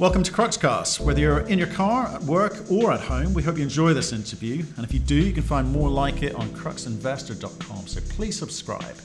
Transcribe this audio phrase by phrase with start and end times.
[0.00, 0.98] Welcome to Cruxcast.
[0.98, 4.12] Whether you're in your car, at work, or at home, we hope you enjoy this
[4.12, 4.64] interview.
[4.76, 7.86] And if you do, you can find more like it on cruxinvestor.com.
[7.86, 8.96] So please subscribe.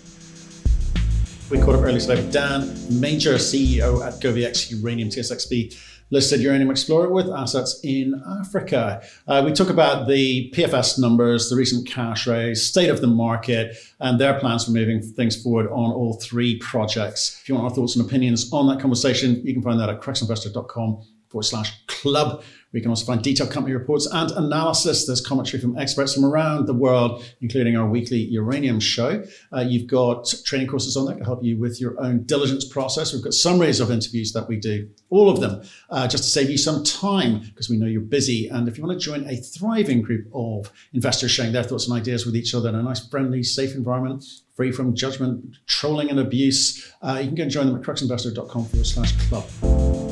[1.52, 5.78] We caught up earlier today with Dan Major, CEO at GoviEx Uranium TSXV
[6.12, 9.02] listed Uranium Explorer with assets in Africa.
[9.28, 13.78] Uh, we talk about the PFS numbers, the recent cash raise, state of the market,
[14.00, 17.40] and their plans for moving things forward on all three projects.
[17.42, 20.02] If you want our thoughts and opinions on that conversation, you can find that at
[20.02, 22.44] cruxinvestor.com forward slash club.
[22.72, 25.06] We can also find detailed company reports and analysis.
[25.06, 29.24] There's commentary from experts from around the world, including our weekly uranium show.
[29.52, 33.14] Uh, you've got training courses on there to help you with your own diligence process.
[33.14, 36.50] We've got summaries of interviews that we do, all of them, uh, just to save
[36.50, 38.48] you some time because we know you're busy.
[38.50, 41.98] And if you want to join a thriving group of investors sharing their thoughts and
[41.98, 44.24] ideas with each other in a nice, friendly, safe environment,
[44.56, 48.66] free from judgment, trolling, and abuse, uh, you can go and join them at cruxinvestor.com
[48.66, 50.09] forward slash club.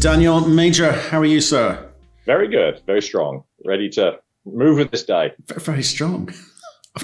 [0.00, 1.90] Daniel Major, how are you, sir?
[2.24, 5.32] Very good, very strong, ready to move with this day.
[5.48, 6.32] Very strong.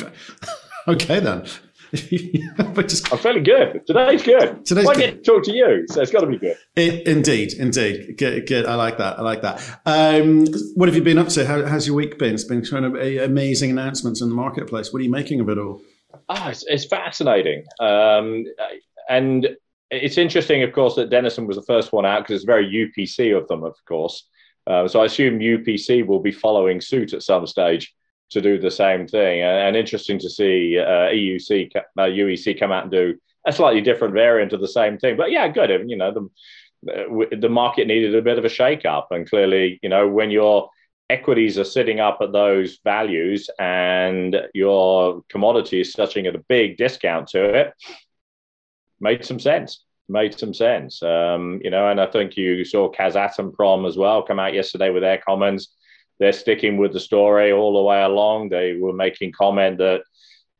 [0.89, 1.45] okay, then.
[2.73, 3.85] but just, I'm feeling good.
[3.85, 4.65] Today's good.
[4.65, 5.03] Today's well, good.
[5.03, 6.57] I get to talk to you, so it's got to be good.
[6.77, 8.17] It, indeed, indeed.
[8.17, 8.65] Good, good.
[8.65, 9.19] I like that.
[9.19, 9.81] I like that.
[9.87, 10.47] Um,
[10.77, 11.45] what have you been up to?
[11.45, 12.35] How, how's your week been?
[12.35, 14.93] It's been kind of amazing announcements in the marketplace.
[14.93, 15.83] What are you making of it all?
[16.29, 17.65] Ah, it's, it's fascinating.
[17.81, 18.45] Um,
[19.09, 19.49] and
[20.03, 23.37] it's interesting, of course, that Denison was the first one out because it's very UPC
[23.37, 24.27] of them, of course.
[24.67, 27.95] Uh, so I assume UPC will be following suit at some stage
[28.31, 29.43] to do the same thing.
[29.43, 33.15] And, and interesting to see uh, EUC, uh, UEC come out and do
[33.47, 35.17] a slightly different variant of the same thing.
[35.17, 35.71] But yeah, good.
[35.89, 39.09] You know, the, uh, the market needed a bit of a shake up.
[39.11, 40.71] And clearly, you know, when your
[41.11, 46.79] equities are sitting up at those values and your commodity is touching at a big
[46.79, 47.75] discount to it,
[49.05, 49.85] made some sense.
[50.09, 51.03] Made some sense.
[51.03, 55.03] Um, you know, and I think you saw Kazatomprom as well come out yesterday with
[55.03, 55.69] their comments.
[56.19, 58.49] They're sticking with the story all the way along.
[58.49, 60.03] They were making comment that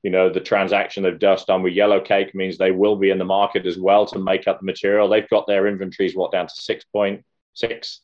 [0.03, 3.25] you know the transaction they've just done with Yellowcake means they will be in the
[3.25, 6.75] market as well to make up the material they've got their inventories what down to
[6.95, 7.99] 6.6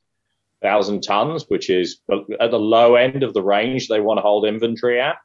[0.62, 2.00] thousand tons which is
[2.40, 5.18] at the low end of the range they want to hold inventory at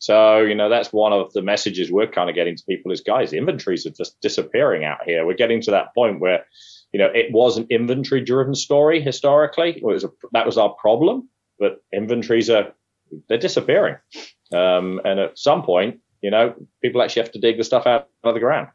[0.00, 3.02] so, you know, that's one of the messages we're kind of getting to people is
[3.02, 5.26] guys, inventories are just disappearing out here.
[5.26, 6.46] We're getting to that point where,
[6.90, 9.76] you know, it was an inventory driven story historically.
[9.76, 11.28] It was a, that was our problem,
[11.58, 12.72] but inventories are,
[13.28, 13.96] they're disappearing.
[14.54, 18.08] Um, and at some point, you know, people actually have to dig the stuff out
[18.24, 18.68] of the ground.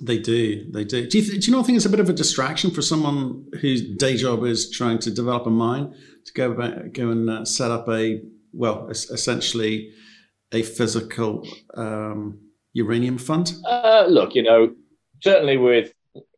[0.00, 0.70] They do.
[0.70, 1.08] They do.
[1.08, 3.46] Do you, th- do you not think it's a bit of a distraction for someone
[3.60, 5.92] whose day job is trying to develop a mine
[6.24, 9.92] to go about, go and uh, set up a well, essentially
[10.52, 12.38] a physical um,
[12.72, 13.52] uranium fund?
[13.64, 14.74] Uh, look, you know,
[15.22, 15.92] certainly with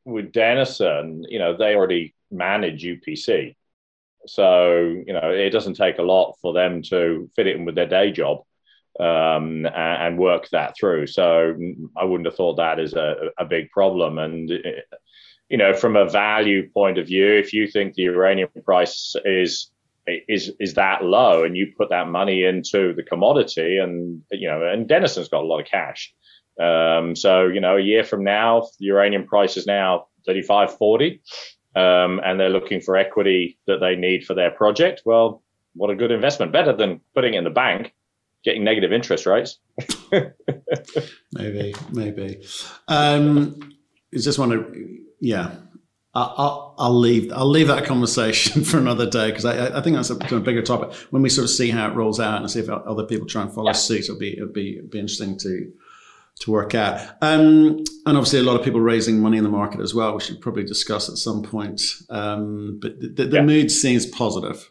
[0.04, 3.56] with Denison, you know, they already manage UPC,
[4.26, 7.74] so you know it doesn't take a lot for them to fit it in with
[7.74, 8.38] their day job
[9.00, 11.06] um, and, and, work that through.
[11.06, 11.54] So
[11.96, 14.18] I wouldn't have thought that is a, a big problem.
[14.18, 14.50] And
[15.48, 19.70] you know, from a value point of view, if you think the uranium price is
[20.28, 24.62] is is that low and you put that money into the commodity and you know
[24.62, 26.12] and Denison's got a lot of cash.
[26.60, 31.22] Um, so you know a year from now the uranium price is now 35 40
[31.76, 35.02] um, and they're looking for equity that they need for their project.
[35.04, 35.42] Well
[35.74, 36.52] what a good investment.
[36.52, 37.94] Better than putting it in the bank
[38.44, 39.58] getting negative interest rates.
[41.32, 42.42] Maybe maybe.
[42.88, 43.76] Um,
[44.12, 45.56] just want to yeah
[46.14, 47.30] I'll, I'll, leave.
[47.32, 50.94] I'll leave that conversation for another day because I, I, think that's a, bigger topic.
[51.10, 53.42] When we sort of see how it rolls out and see if other people try
[53.42, 53.72] and follow yeah.
[53.72, 55.72] suit, it'll be it'll be it'll be interesting to
[56.40, 57.00] to work out.
[57.20, 60.14] Um, and obviously, a lot of people raising money in the market as well.
[60.14, 61.82] We should probably discuss at some point.
[62.10, 63.42] Um, but the, the yeah.
[63.42, 64.70] mood seems positive.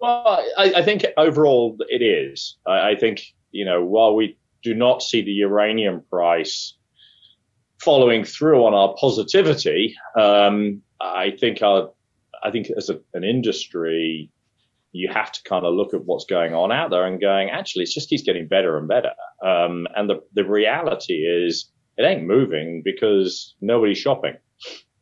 [0.00, 2.56] Well, I, I think overall it is.
[2.66, 6.74] I, I think you know while we do not see the uranium price
[7.80, 11.90] following through on our positivity, um, I think our,
[12.42, 14.30] I think as a, an industry,
[14.92, 17.84] you have to kind of look at what's going on out there and going, actually,
[17.84, 19.12] it just keeps getting better and better.
[19.44, 24.36] Um, and the, the reality is it ain't moving because nobody's shopping.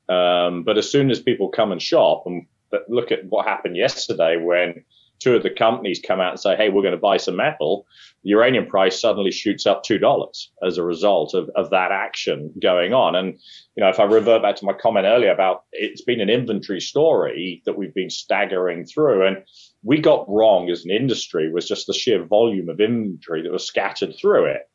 [0.09, 2.47] Um, but as soon as people come and shop and
[2.89, 4.85] look at what happened yesterday when
[5.19, 7.87] two of the companies come out and say, hey, we're going to buy some metal,
[8.23, 12.93] the uranium price suddenly shoots up $2 as a result of, of that action going
[12.93, 13.15] on.
[13.15, 13.39] And,
[13.77, 16.81] you know, if I revert back to my comment earlier about it's been an inventory
[16.81, 19.27] story that we've been staggering through.
[19.27, 19.45] And
[19.83, 23.67] we got wrong as an industry was just the sheer volume of inventory that was
[23.67, 24.69] scattered through it.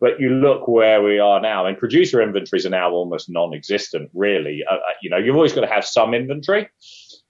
[0.00, 4.64] But you look where we are now, and producer inventories are now almost non-existent, really.
[4.68, 6.68] Uh, uh you know, you've always got to have some inventory,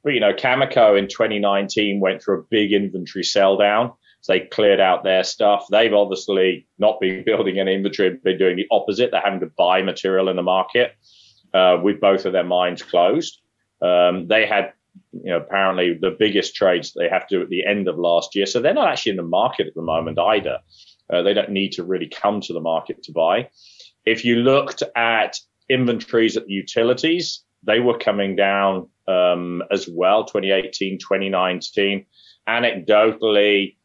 [0.04, 3.93] but you know, Cameco in 2019 went through a big inventory sell down.
[4.20, 5.66] So they cleared out their stuff.
[5.70, 9.10] They've obviously not been building any inventory, been doing the opposite.
[9.10, 10.93] They're having to buy material in the market
[11.52, 13.40] uh, with both of their mines closed.
[13.81, 14.72] Um, they had,
[15.12, 18.34] you know, apparently the biggest trades they have to do at the end of last
[18.37, 18.46] year.
[18.46, 20.58] So they're not actually in the market at the moment either.
[21.12, 23.49] Uh, they don't need to really come to the market to buy.
[24.04, 25.38] If you looked at
[25.69, 32.06] inventories at the utilities, they were coming down um, as well, 2018, 2019.
[32.49, 33.76] Anecdotally,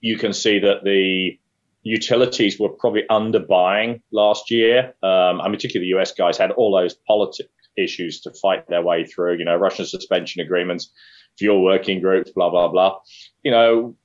[0.00, 1.38] you can see that the
[1.82, 4.94] utilities were probably underbuying last year.
[5.02, 9.04] Um, and particularly the US guys had all those politics issues to fight their way
[9.04, 10.92] through, you know, Russian suspension agreements,
[11.38, 12.98] fuel working groups, blah, blah, blah.
[13.42, 13.96] You know,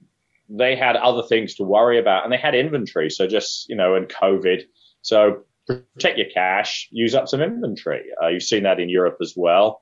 [0.49, 3.09] they had other things to worry about and they had inventory.
[3.09, 4.63] So just, you know, and COVID.
[5.01, 8.03] So protect your cash, use up some inventory.
[8.21, 9.81] Uh, you've seen that in Europe as well.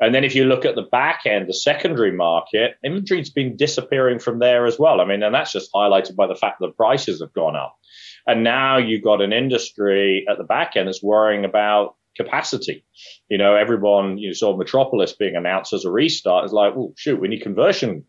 [0.00, 4.18] And then if you look at the back end, the secondary market, inventory's been disappearing
[4.18, 5.00] from there as well.
[5.00, 7.76] I mean, and that's just highlighted by the fact that the prices have gone up.
[8.26, 12.84] And now you've got an industry at the back end that's worrying about capacity.
[13.28, 16.44] You know, everyone, you saw Metropolis being announced as a restart.
[16.44, 18.04] It's like, oh shoot, we need conversion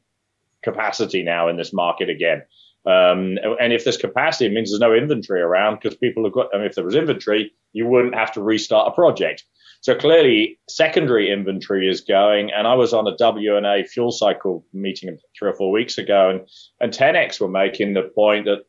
[0.63, 2.44] capacity now in this market again.
[2.86, 6.48] Um, and if there's capacity, it means there's no inventory around because people have got,
[6.54, 9.44] I mean, if there was inventory, you wouldn't have to restart a project.
[9.81, 12.51] So clearly, secondary inventory is going.
[12.51, 16.41] And I was on a WNA fuel cycle meeting three or four weeks ago, and,
[16.81, 18.63] and Tenex were making the point that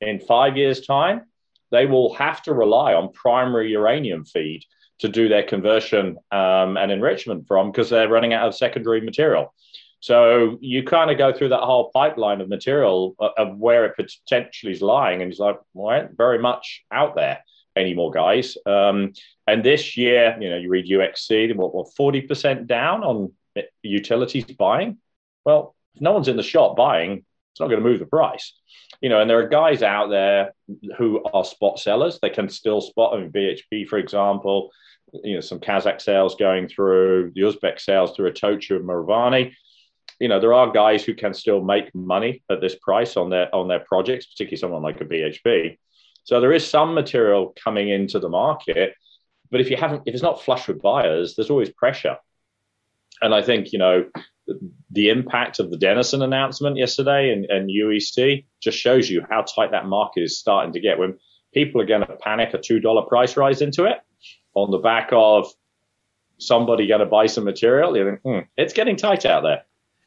[0.00, 1.22] in five years' time,
[1.70, 4.62] they will have to rely on primary uranium feed
[5.00, 9.52] to do their conversion um, and enrichment from because they're running out of secondary material.
[9.98, 13.96] So you kind of go through that whole pipeline of material of, of where it
[13.96, 17.40] potentially is lying, and it's like, well, very much out there
[17.76, 18.56] anymore, guys.
[18.66, 19.12] Um,
[19.46, 23.32] and this year, you know, you read UxC, what, what, 40% down on
[23.82, 24.98] utilities buying?
[25.44, 28.52] Well, if no one's in the shop buying, it's not going to move the price.
[29.00, 30.54] You know, and there are guys out there
[30.96, 32.18] who are spot sellers.
[32.20, 34.70] They can still spot, I mean, BHP, for example,
[35.22, 39.52] you know, some Kazakh sales going through, the Uzbek sales through Itochu and Marubeni.
[40.18, 43.54] You know, there are guys who can still make money at this price on their
[43.54, 45.78] on their projects, particularly someone like a BHP.
[46.24, 48.94] So there is some material coming into the market,
[49.50, 52.16] but if you haven't, if it's not flush with buyers, there's always pressure.
[53.20, 54.06] And I think you know
[54.90, 59.70] the impact of the Denison announcement yesterday and, and UEC just shows you how tight
[59.70, 60.98] that market is starting to get.
[60.98, 61.18] When
[61.52, 63.98] people are going to panic a two dollar price rise into it
[64.54, 65.52] on the back of
[66.38, 69.62] somebody going to buy some material, you think hmm, it's getting tight out there.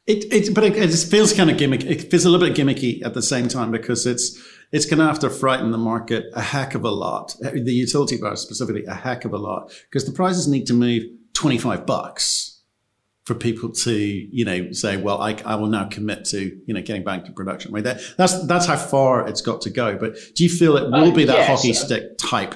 [0.08, 1.84] It, it but it, it feels kind of gimmicky.
[1.84, 5.04] It feels a little bit gimmicky at the same time because it's it's going to
[5.04, 8.94] have to frighten the market a heck of a lot, the utility buyers specifically a
[8.94, 12.60] heck of a lot, because the prices need to move 25 bucks
[13.24, 16.80] for people to, you know, say, well, I, I will now commit to, you know,
[16.80, 17.72] getting back to production.
[17.72, 17.84] Right?
[17.84, 19.96] That, that's, that's how far it's got to go.
[19.96, 22.54] But do you feel it will be that uh, hockey stick type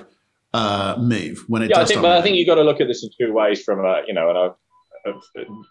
[0.54, 1.90] uh, move when it yeah, does?
[1.90, 3.80] I think, but I think you've got to look at this in two ways from
[3.80, 4.54] a, you know, and a,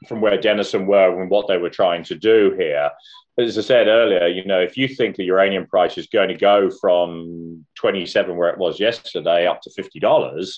[0.08, 2.90] from where Denison were and what they were trying to do here
[3.38, 6.36] as I said earlier, you know, if you think the uranium price is going to
[6.36, 10.58] go from 27 where it was yesterday up to $50,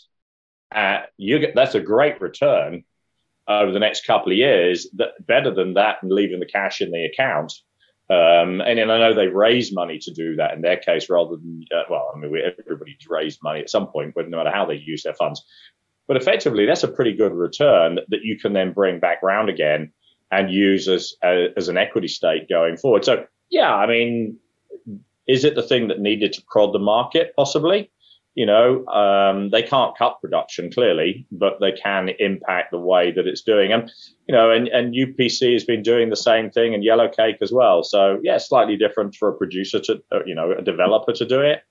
[0.74, 2.84] uh, you get that's a great return
[3.48, 4.88] over the next couple of years.
[4.96, 7.54] That better than that and leaving the cash in the account.
[8.10, 11.64] Um, and, I know they raise money to do that in their case rather than
[11.74, 14.66] uh, well, I mean, we, everybody's raised money at some point, but no matter how
[14.66, 15.46] they use their funds.
[16.08, 19.92] But effectively, that's a pretty good return that you can then bring back round again
[20.32, 23.06] and use as, as an equity stake going forward.
[23.06, 24.38] So, yeah, I mean,
[25.28, 27.34] is it the thing that needed to prod the market?
[27.36, 27.90] Possibly.
[28.36, 33.28] You know, um, they can't cut production clearly, but they can impact the way that
[33.28, 33.72] it's doing.
[33.72, 33.92] And,
[34.28, 37.84] you know, and, and UPC has been doing the same thing and Yellowcake as well.
[37.84, 41.42] So, yeah, slightly different for a producer to, uh, you know, a developer to do
[41.42, 41.62] it.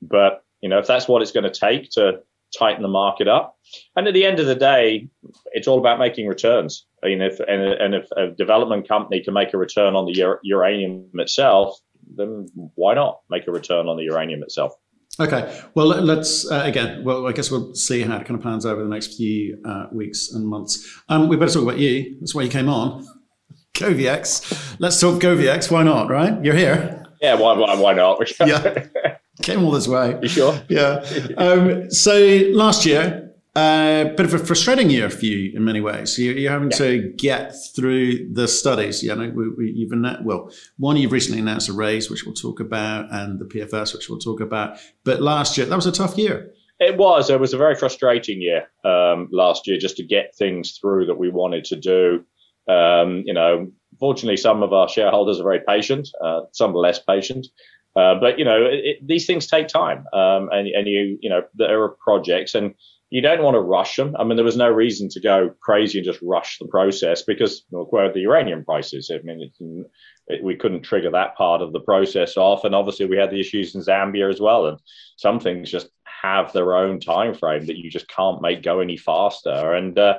[0.00, 2.20] But, you know, if that's what it's going to take to
[2.58, 3.56] tighten the market up.
[3.96, 5.08] And at the end of the day,
[5.52, 6.86] it's all about making returns.
[7.02, 10.38] I mean, if and, and if a development company can make a return on the
[10.42, 11.78] uranium itself,
[12.16, 14.72] then why not make a return on the uranium itself?
[15.20, 15.62] Okay.
[15.74, 17.04] Well, let's uh, again.
[17.04, 19.86] Well, I guess we'll see how it kind of pans over the next few uh,
[19.92, 21.02] weeks and months.
[21.08, 22.16] Um, we better talk about you.
[22.20, 23.06] That's why you came on.
[23.74, 24.76] GoviEx.
[24.78, 25.70] Let's talk GoviEx.
[25.70, 26.08] Why not?
[26.08, 26.42] Right?
[26.44, 27.04] You're here.
[27.20, 27.34] Yeah.
[27.34, 27.56] Why?
[27.56, 28.20] Why, why not?
[28.40, 28.86] yeah.
[29.42, 30.18] Came all this way.
[30.22, 30.60] You sure?
[30.68, 31.04] Yeah.
[31.36, 32.14] Um, so
[32.52, 33.20] last year,
[33.56, 36.18] Uh, bit of a frustrating year for you in many ways.
[36.18, 36.76] You're, you're having yeah.
[36.78, 39.00] to get through the studies.
[39.00, 42.34] You know, we, we, you've announced, well, one you've recently announced a raise, which we'll
[42.34, 44.78] talk about, and the PFS, which we'll talk about.
[45.04, 46.50] But last year, that was a tough year.
[46.80, 47.30] It was.
[47.30, 51.18] It was a very frustrating year um, last year, just to get things through that
[51.18, 52.24] we wanted to do.
[52.68, 56.08] Um, you know, fortunately, some of our shareholders are very patient.
[56.20, 57.46] Uh, some are less patient.
[57.96, 61.42] Uh, but you know, it, these things take time, um, and and you you know
[61.54, 62.74] there are projects, and
[63.10, 64.16] you don't want to rush them.
[64.18, 67.64] I mean, there was no reason to go crazy and just rush the process because
[67.70, 69.12] look where the uranium prices.
[69.14, 69.52] I mean,
[70.26, 73.40] it, we couldn't trigger that part of the process off, and obviously we had the
[73.40, 74.78] issues in Zambia as well, and
[75.16, 78.96] some things just have their own time frame that you just can't make go any
[78.96, 79.98] faster, and.
[79.98, 80.18] Uh,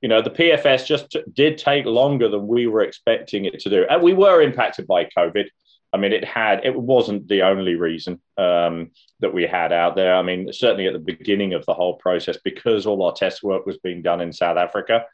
[0.00, 3.68] you know, the PFS just t- did take longer than we were expecting it to
[3.68, 3.84] do.
[3.90, 5.46] And we were impacted by COVID.
[5.92, 8.90] I mean, it had, it wasn't the only reason um,
[9.20, 10.14] that we had out there.
[10.14, 13.64] I mean, certainly at the beginning of the whole process, because all our test work
[13.64, 15.06] was being done in South Africa,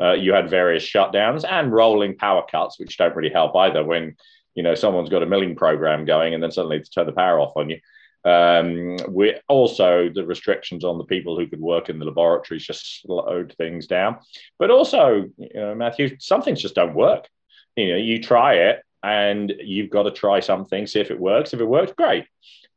[0.00, 4.16] uh, you had various shutdowns and rolling power cuts, which don't really help either when,
[4.54, 7.40] you know, someone's got a milling program going and then suddenly to turn the power
[7.40, 7.80] off on you.
[8.24, 13.00] Um, we also the restrictions on the people who could work in the laboratories just
[13.00, 14.18] slowed things down.
[14.58, 17.28] But also, you know, Matthew, some things just don't work.
[17.76, 21.52] You know, you try it and you've got to try something, see if it works.
[21.52, 22.26] If it works, great.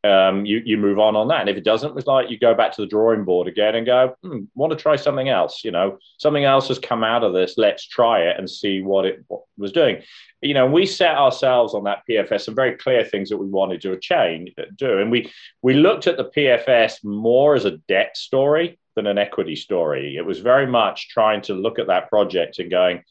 [0.03, 2.55] Um, you you move on on that, and if it doesn't, it's like you go
[2.55, 5.63] back to the drawing board again and go, hmm, want to try something else.
[5.63, 7.53] You know, something else has come out of this.
[7.55, 9.23] Let's try it and see what it
[9.57, 10.01] was doing.
[10.41, 13.81] You know, we set ourselves on that PFS some very clear things that we wanted
[13.81, 18.79] to change, do, and we we looked at the PFS more as a debt story
[18.95, 20.17] than an equity story.
[20.17, 23.03] It was very much trying to look at that project and going,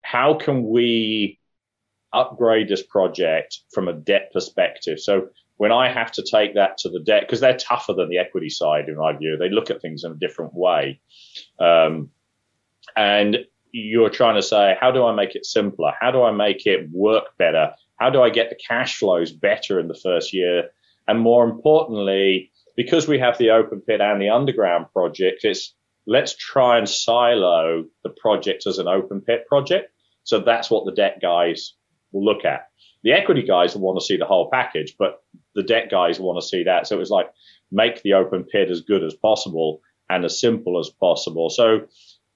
[0.00, 1.38] how can we
[2.12, 5.00] upgrade this project from a debt perspective.
[5.00, 8.18] So when I have to take that to the debt, because they're tougher than the
[8.18, 11.00] equity side, in my view, they look at things in a different way.
[11.60, 12.10] Um,
[12.96, 13.38] and
[13.70, 15.92] you're trying to say, how do I make it simpler?
[16.00, 17.72] How do I make it work better?
[17.96, 20.70] How do I get the cash flows better in the first year?
[21.08, 25.74] And more importantly, because we have the open pit and the underground project, it's
[26.06, 29.92] let's try and silo the project as an open pit project.
[30.24, 31.74] So that's what the debt guys
[32.12, 32.68] will look at.
[33.02, 35.22] The equity guys will want to see the whole package, but
[35.54, 36.86] the debt guys want to see that.
[36.86, 37.30] So it was like
[37.70, 41.50] make the open pit as good as possible and as simple as possible.
[41.50, 41.86] So,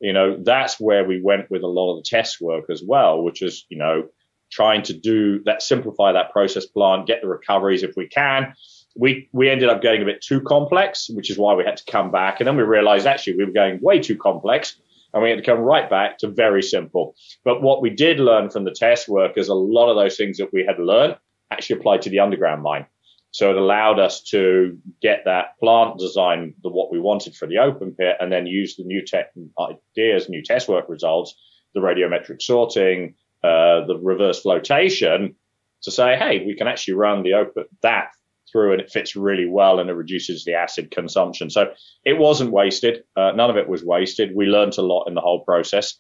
[0.00, 3.22] you know, that's where we went with a lot of the test work as well,
[3.22, 4.08] which is, you know,
[4.50, 8.54] trying to do that, simplify that process plant, get the recoveries if we can.
[8.98, 11.84] We, we ended up getting a bit too complex, which is why we had to
[11.90, 12.40] come back.
[12.40, 14.76] And then we realized actually we were going way too complex
[15.16, 17.16] and we had to come right back to very simple.
[17.42, 20.36] But what we did learn from the test work is a lot of those things
[20.36, 21.16] that we had learned
[21.50, 22.84] actually applied to the underground mine.
[23.30, 27.56] So it allowed us to get that plant design, the what we wanted for the
[27.56, 31.34] open pit, and then use the new tech ideas, new test work results,
[31.74, 35.34] the radiometric sorting, uh, the reverse flotation,
[35.80, 38.10] to say, hey, we can actually run the open that
[38.50, 41.50] through and it fits really well and it reduces the acid consumption.
[41.50, 41.72] So
[42.04, 43.04] it wasn't wasted.
[43.16, 44.34] Uh, none of it was wasted.
[44.34, 45.98] We learned a lot in the whole process,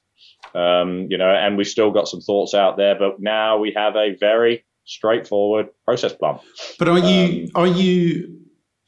[0.54, 3.96] um, you know, and we've still got some thoughts out there, but now we have
[3.96, 6.40] a very straightforward process plant.
[6.78, 8.40] But are you, um, are you,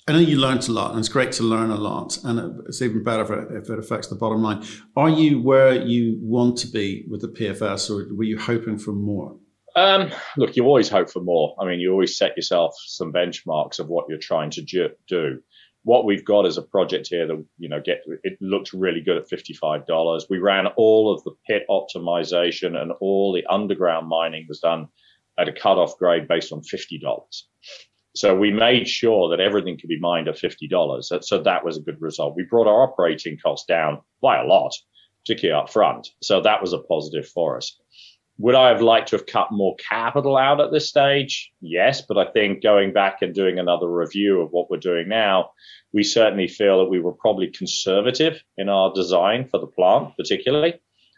[0.07, 2.81] I know you learned a lot, and it's great to learn a lot, and it's
[2.81, 4.65] even better if it, if it, affects the bottom line.
[4.97, 8.93] Are you where you want to be with the PFS, or were you hoping for
[8.93, 9.37] more?
[9.77, 11.55] Um, look, you always hope for more.
[11.61, 14.63] I mean, you always set yourself some benchmarks of what you're trying to
[15.07, 15.41] do.
[15.85, 19.17] What we've got is a project here that you know get it looks really good
[19.17, 20.27] at fifty five dollars.
[20.29, 24.89] We ran all of the pit optimization and all the underground mining was done
[25.39, 27.47] at a cutoff grade based on fifty dollars.
[28.15, 31.13] So we made sure that everything could be mined at fifty dollars.
[31.23, 32.35] So that was a good result.
[32.37, 34.75] We brought our operating costs down by a lot,
[35.25, 36.09] particularly up front.
[36.21, 37.79] So that was a positive for us.
[38.41, 41.51] Would I have liked to have cut more capital out at this stage?
[41.61, 45.51] Yes, but I think going back and doing another review of what we're doing now,
[45.93, 50.75] we certainly feel that we were probably conservative in our design for the plant, particularly,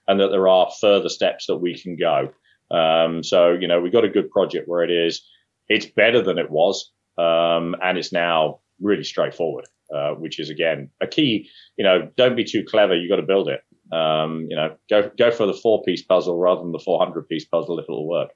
[0.08, 2.30] and that there are further steps that we can go.
[2.70, 5.22] Um, so, you know, we got a good project where it is.
[5.68, 10.90] It's better than it was, um, and it's now really straightforward, uh, which is again
[11.02, 11.50] a key.
[11.76, 12.96] You know, don't be too clever.
[12.96, 13.60] You got to build it.
[13.92, 17.28] Um, you know, go go for the four piece puzzle rather than the four hundred
[17.28, 18.30] piece puzzle if it'll work.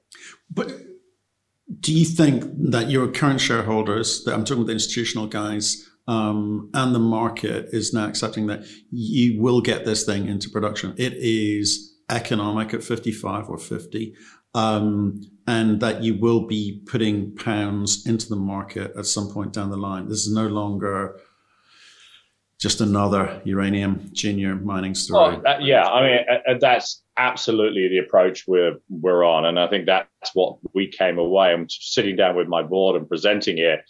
[0.51, 0.71] But
[1.79, 6.69] do you think that your current shareholders, that I'm talking with the institutional guys, um,
[6.73, 10.93] and the market is now accepting that you will get this thing into production?
[10.97, 14.13] It is economic at 55 or 50.
[14.53, 19.69] Um, and that you will be putting pounds into the market at some point down
[19.69, 20.07] the line.
[20.07, 21.19] This is no longer
[22.59, 25.37] just another uranium junior mining story.
[25.37, 29.59] Well, uh, yeah, I mean uh, uh, that's absolutely the approach we're we're on, and
[29.59, 31.51] I think that's what we came away.
[31.51, 33.81] I'm sitting down with my board and presenting it.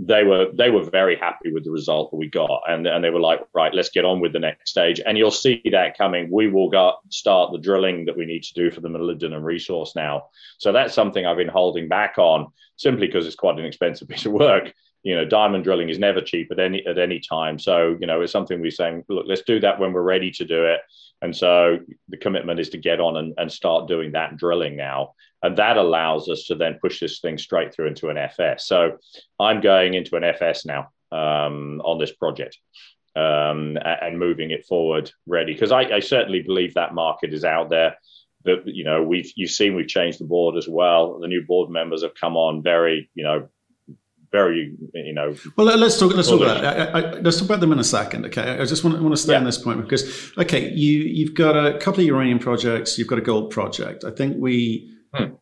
[0.00, 3.10] They were they were very happy with the result that we got, and and they
[3.10, 5.00] were like, right, let's get on with the next stage.
[5.04, 6.30] And you'll see that coming.
[6.30, 9.94] We will go, start the drilling that we need to do for the molybdenum resource
[9.94, 10.28] now.
[10.58, 12.46] So that's something I've been holding back on
[12.76, 14.72] simply because it's quite an expensive piece of work
[15.08, 17.58] you know, diamond drilling is never cheap at any at any time.
[17.58, 20.44] So, you know, it's something we're saying, look, let's do that when we're ready to
[20.44, 20.80] do it.
[21.22, 21.78] And so
[22.10, 25.14] the commitment is to get on and, and start doing that drilling now.
[25.42, 28.66] And that allows us to then push this thing straight through into an FS.
[28.66, 28.98] So
[29.40, 32.58] I'm going into an FS now um, on this project
[33.16, 37.70] um, and moving it forward ready because I, I certainly believe that market is out
[37.70, 37.96] there
[38.44, 41.18] that you know we've you've seen we've changed the board as well.
[41.18, 43.48] The new board members have come on very you know
[44.30, 45.34] very, you know.
[45.56, 46.14] Well, let's talk.
[46.14, 46.64] Let's talk about.
[46.64, 48.26] I, I, let's talk about them in a second.
[48.26, 49.38] Okay, I just want, want to stay yeah.
[49.38, 52.98] on this point because okay, you you've got a couple of uranium projects.
[52.98, 54.04] You've got a gold project.
[54.04, 54.94] I think we.
[55.12, 55.34] Hmm.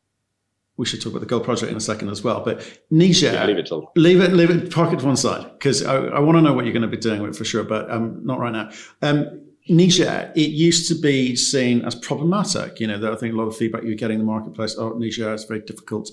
[0.78, 2.44] We should talk about the gold project in a second as well.
[2.44, 5.50] But Niger, yeah, leave it till leave it, leave it, park it to one side
[5.54, 7.46] because I, I want to know what you're going to be doing with it for
[7.46, 8.70] sure, but um, not right now.
[9.00, 12.78] Um, Niger, it used to be seen as problematic.
[12.78, 14.76] You know, I think a lot of feedback you're getting in the marketplace.
[14.78, 16.10] Oh, Niger is very difficult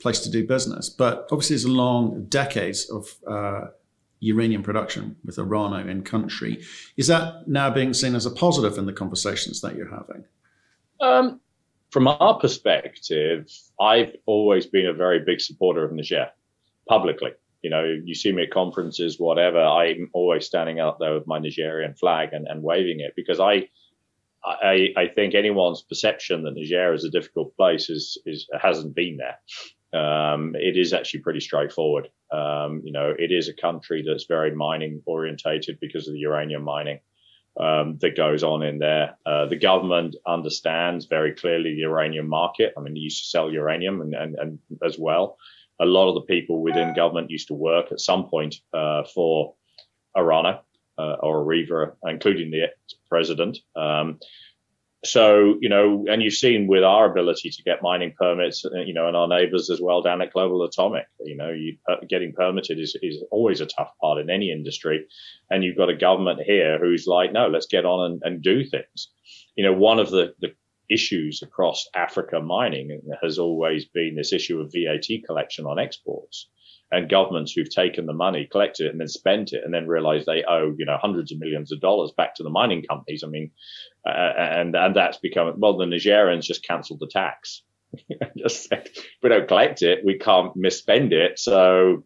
[0.00, 0.88] place to do business.
[0.88, 3.68] But obviously, a long decades of uh,
[4.24, 6.62] uranium production with Orano in country.
[6.96, 10.24] Is that now being seen as a positive in the conversations that you're having?
[11.00, 11.40] Um,
[11.90, 16.30] from our perspective, I've always been a very big supporter of Niger
[16.88, 17.32] publicly.
[17.62, 19.62] You know, you see me at conferences, whatever.
[19.62, 23.68] I'm always standing out there with my Nigerian flag and, and waving it because I,
[24.44, 29.16] I, I think anyone's perception that Niger is a difficult place is, is hasn't been
[29.16, 29.38] there
[29.94, 32.08] um, it is actually pretty straightforward.
[32.32, 36.62] Um, you know, it is a country that's very mining orientated because of the uranium
[36.62, 37.00] mining
[37.60, 39.16] um, that goes on in there.
[39.24, 42.72] Uh, the government understands very clearly the uranium market.
[42.76, 45.36] I mean, they used to sell uranium and, and, and as well.
[45.80, 49.54] A lot of the people within government used to work at some point uh, for
[50.16, 50.60] Orano
[50.98, 52.66] uh, or Areva, including the
[53.08, 53.58] president.
[53.76, 54.18] Um,
[55.04, 58.94] so you know, and you've seen with our ability to get mining permits, uh, you
[58.94, 61.76] know, and our neighbours as well down at Global Atomic, you know, you,
[62.08, 65.06] getting permitted is is always a tough part in any industry,
[65.50, 68.64] and you've got a government here who's like, no, let's get on and, and do
[68.64, 69.10] things.
[69.56, 70.54] You know, one of the the
[70.90, 76.48] issues across Africa mining has always been this issue of VAT collection on exports
[76.90, 80.26] and governments who've taken the money, collected it, and then spent it, and then realized
[80.26, 83.22] they owe you know hundreds of millions of dollars back to the mining companies.
[83.24, 83.50] I mean,
[84.06, 87.62] uh, and and that's become well, the Nigerians just cancelled the tax.
[88.38, 88.88] just said,
[89.22, 91.38] we don't collect it, we can't misspend it.
[91.38, 92.04] So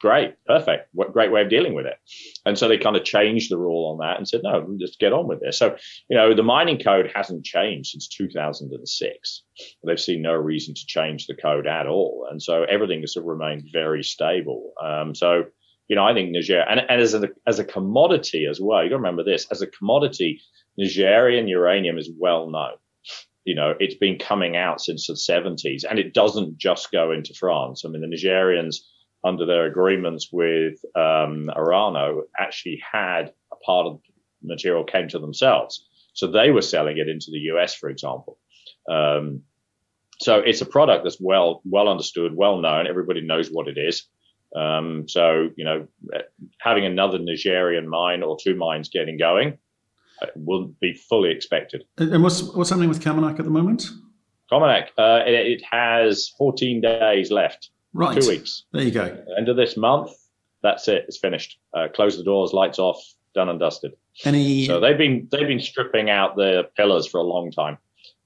[0.00, 1.96] great, perfect, what great way of dealing with it.
[2.44, 5.12] And so they kind of changed the rule on that and said, no, just get
[5.12, 5.58] on with this.
[5.58, 5.76] So,
[6.08, 9.42] you know, the mining code hasn't changed since 2006.
[9.84, 12.26] They've seen no reason to change the code at all.
[12.30, 14.72] And so everything has remained very stable.
[14.82, 15.44] Um, so,
[15.88, 18.90] you know, I think Niger, and, and as, a, as a commodity as well, you
[18.90, 20.40] got to remember this, as a commodity,
[20.76, 22.76] Nigerian uranium is well known
[23.46, 27.32] you know, it's been coming out since the 70s and it doesn't just go into
[27.32, 27.84] France.
[27.84, 28.78] I mean, the Nigerians
[29.26, 34.00] under their agreements with um, Orano, actually had a part of
[34.42, 35.86] the material came to themselves.
[36.14, 38.38] So they were selling it into the US, for example.
[38.90, 39.42] Um,
[40.20, 42.86] so it's a product that's well well understood, well known.
[42.86, 44.06] Everybody knows what it is.
[44.54, 45.88] Um, so you know,
[46.60, 49.58] having another Nigerian mine or two mines getting going
[50.22, 51.84] uh, will be fully expected.
[51.98, 53.90] And what's what's happening with Cominak at the moment?
[54.50, 57.70] Cominak, uh, it, it, has 14 days left.
[57.96, 58.20] Right.
[58.20, 58.64] Two weeks.
[58.72, 59.24] There you go.
[59.38, 60.10] End of this month.
[60.62, 61.04] That's it.
[61.08, 61.58] It's finished.
[61.74, 63.02] Uh, close the doors, lights off,
[63.34, 63.92] done and dusted.
[64.24, 64.66] Any?
[64.66, 67.78] So they've been they've been stripping out the pillars for a long time,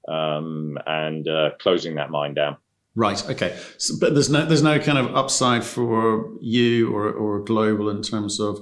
[0.07, 2.57] um, and uh, closing that mine down.
[2.95, 3.23] Right.
[3.29, 3.57] Okay.
[3.77, 8.01] So, but there's no there's no kind of upside for you or or global in
[8.01, 8.59] terms of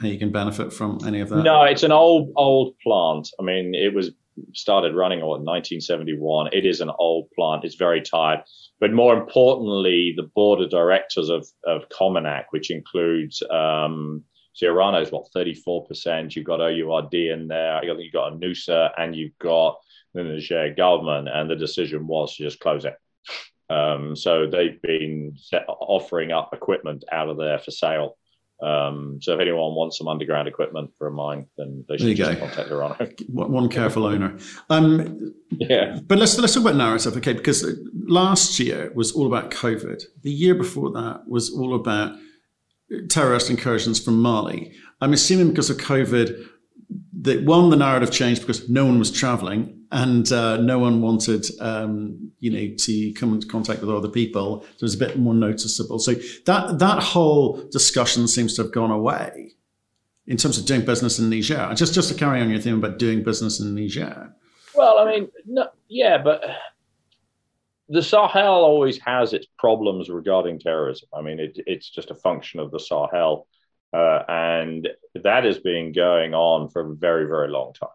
[0.00, 1.42] how you can benefit from any of that.
[1.42, 3.30] No, it's an old old plant.
[3.38, 4.10] I mean, it was
[4.54, 6.50] started running in 1971.
[6.52, 7.64] It is an old plant.
[7.64, 8.40] It's very tired.
[8.80, 14.24] But more importantly, the board of directors of, of Cominak, which includes um,
[14.62, 16.34] Orano is what 34%.
[16.34, 17.84] You've got OURD in there.
[17.84, 19.78] You've got ENUSA and you've got
[20.14, 21.28] the Niger government.
[21.28, 22.96] And the decision was to just close it.
[23.68, 28.16] Um, so they've been set, offering up equipment out of there for sale.
[28.62, 32.38] Um, so if anyone wants some underground equipment for a mine, then they should just
[32.38, 33.28] contact Orano.
[33.28, 34.38] One careful owner.
[34.70, 36.00] Um, yeah.
[36.06, 37.34] But let's let's talk about narrative, okay?
[37.34, 37.66] Because
[38.06, 40.02] last year was all about COVID.
[40.22, 42.16] The year before that was all about
[43.08, 44.72] terrorist incursions from Mali.
[45.00, 46.46] I'm assuming because of COVID,
[47.22, 51.44] that one, the narrative changed because no one was traveling and uh, no one wanted,
[51.60, 54.62] um, you know, to come into contact with other people.
[54.62, 55.98] So it was a bit more noticeable.
[55.98, 56.14] So
[56.46, 59.52] that that whole discussion seems to have gone away
[60.26, 61.72] in terms of doing business in Niger.
[61.74, 64.34] Just just to carry on your theme about doing business in Niger.
[64.74, 66.44] Well, I mean, no, yeah, but
[67.88, 71.08] the Sahel always has its problems regarding terrorism.
[71.14, 73.46] I mean, it, it's just a function of the Sahel.
[73.92, 74.88] Uh, and
[75.22, 77.88] that has been going on for a very, very long time.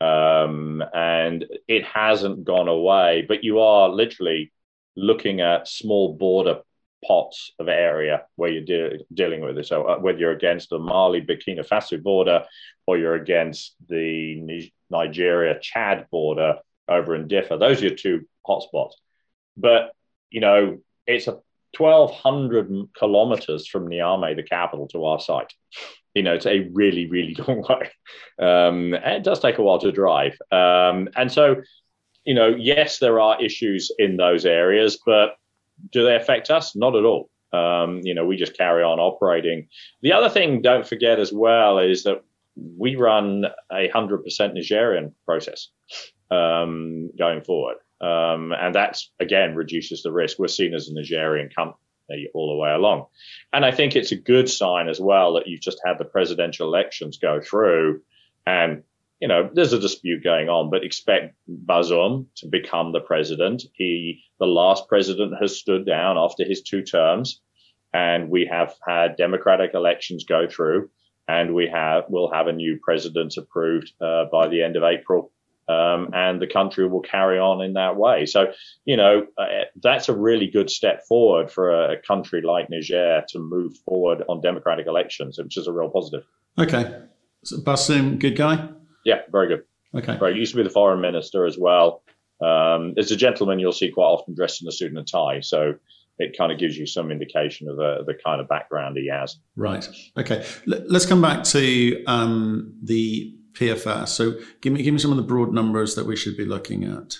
[0.00, 4.52] Um, and it hasn't gone away, but you are literally
[4.96, 6.60] looking at small border
[7.06, 9.66] pots of area where you're de- dealing with it.
[9.66, 12.44] So uh, whether you're against the Mali Burkina Faso border
[12.86, 16.56] or you're against the Nigeria Chad border
[16.88, 18.92] over in Diffa, those are your two hotspots.
[19.56, 19.92] But
[20.30, 21.38] you know, it's a
[21.78, 25.52] 1,200 kilometers from Niamey, the capital, to our site.
[26.16, 27.90] You know, it's a really, really long way.
[28.38, 30.32] Um, it does take a while to drive.
[30.50, 31.56] Um, and so,
[32.24, 35.36] you know, yes, there are issues in those areas, but
[35.92, 36.74] do they affect us?
[36.74, 37.28] Not at all.
[37.52, 39.68] Um, you know, we just carry on operating.
[40.00, 42.24] The other thing, don't forget as well, is that
[42.56, 45.68] we run a 100% Nigerian process
[46.30, 47.76] um, going forward.
[48.00, 50.38] Um, and that's, again, reduces the risk.
[50.38, 51.85] We're seen as a Nigerian company
[52.34, 53.06] all the way along.
[53.52, 56.66] And I think it's a good sign as well that you've just had the presidential
[56.66, 58.02] elections go through
[58.46, 58.82] and
[59.20, 63.64] you know, there's a dispute going on, but expect Bazoum to become the president.
[63.72, 67.40] He, the last president has stood down after his two terms
[67.94, 70.90] and we have had democratic elections go through
[71.28, 75.32] and we have, will have a new president approved uh, by the end of April
[75.68, 78.26] um, and the country will carry on in that way.
[78.26, 78.52] So,
[78.84, 79.44] you know, uh,
[79.82, 84.22] that's a really good step forward for a, a, country like Niger to move forward
[84.28, 86.24] on democratic elections, which is a real positive.
[86.58, 87.00] Okay.
[87.44, 88.68] So Bazoum, good guy?
[89.04, 89.64] Yeah, very good.
[89.94, 90.16] Okay.
[90.18, 90.34] Right.
[90.34, 92.02] He used to be the foreign minister as well.
[92.40, 95.40] Um, as a gentleman, you'll see quite often dressed in a suit and a tie.
[95.40, 95.74] So
[96.18, 99.36] it kind of gives you some indication of the, the kind of background he has.
[99.56, 99.86] Right.
[100.16, 100.44] Okay.
[100.70, 104.08] L- let's come back to um, the PFS.
[104.08, 106.84] So give me give me some of the broad numbers that we should be looking
[106.84, 107.18] at.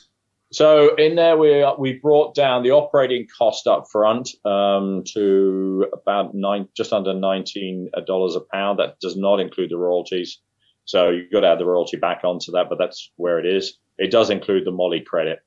[0.53, 6.35] So in there we we brought down the operating cost up front um, to about
[6.35, 8.79] nine, just under nineteen dollars a pound.
[8.79, 10.41] That does not include the royalties.
[10.85, 13.77] So you've got to add the royalty back onto that, but that's where it is.
[13.99, 15.41] It does include the moly credit.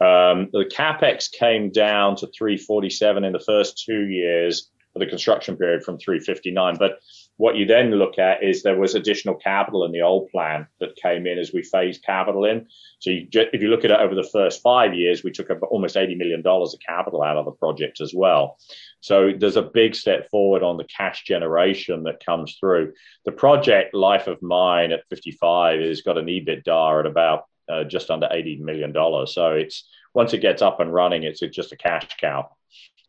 [0.00, 5.56] Um, the capex came down to 347 in the first two years of the construction
[5.56, 7.00] period from 359, but
[7.38, 10.96] what you then look at is there was additional capital in the old plan that
[10.96, 12.66] came in as we phased capital in.
[12.98, 15.96] So you, if you look at it over the first five years, we took almost
[15.96, 18.58] $80 million of capital out of the project as well.
[19.00, 22.94] So there's a big step forward on the cash generation that comes through.
[23.26, 28.10] The project life of mine at 55 has got an EBITDA at about uh, just
[28.10, 28.94] under $80 million.
[29.26, 32.48] So it's once it gets up and running, it's just a cash cow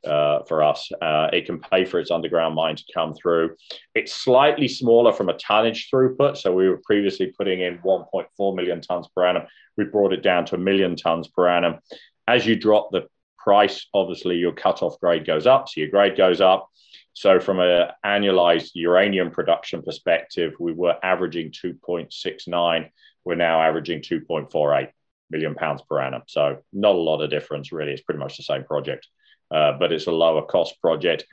[0.05, 0.89] uh, for us.
[1.01, 3.55] Uh, it can pay for its underground mine to come through.
[3.95, 6.37] It's slightly smaller from a tonnage throughput.
[6.37, 9.43] So we were previously putting in 1.4 million tons per annum.
[9.77, 11.79] We brought it down to a million tons per annum.
[12.27, 13.07] As you drop the
[13.37, 16.69] price, obviously your cutoff grade goes up, so your grade goes up.
[17.13, 22.89] So from an annualized uranium production perspective, we were averaging 2.69.
[23.25, 24.89] We're now averaging 2.48
[25.31, 26.21] million pounds per annum.
[26.27, 27.91] So not a lot of difference, really.
[27.91, 29.07] It's pretty much the same project
[29.49, 31.25] but it's a lower cost project.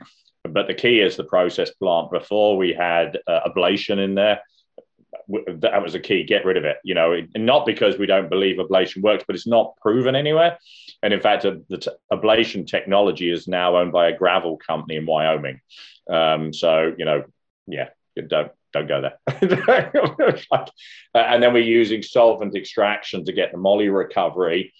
[0.43, 2.11] But the key is the process plant.
[2.11, 4.41] Before we had uh, ablation in there,
[5.27, 6.23] that was a key.
[6.23, 6.77] Get rid of it.
[6.83, 10.57] You know, not because we don't believe ablation works, but it's not proven anywhere.
[11.01, 15.05] And in fact, the t- ablation technology is now owned by a gravel company in
[15.05, 15.61] Wyoming.
[16.09, 17.23] Um, so you know,
[17.67, 17.89] yeah,
[18.27, 19.19] don't don't go there.
[21.13, 24.73] and then we're using solvent extraction to get the moly recovery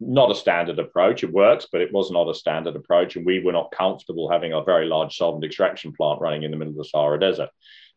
[0.00, 1.24] not a standard approach.
[1.24, 3.16] It works, but it was not a standard approach.
[3.16, 6.56] And we were not comfortable having a very large solvent extraction plant running in the
[6.56, 7.50] middle of the Sahara Desert.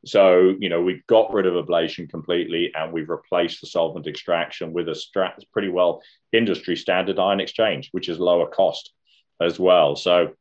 [0.06, 4.72] So, you know, we've got rid of ablation completely and we've replaced the solvent extraction
[4.72, 8.94] with a strat- pretty well industry standard ion exchange, which is lower cost
[9.42, 9.98] as well.
[9.98, 10.36] So,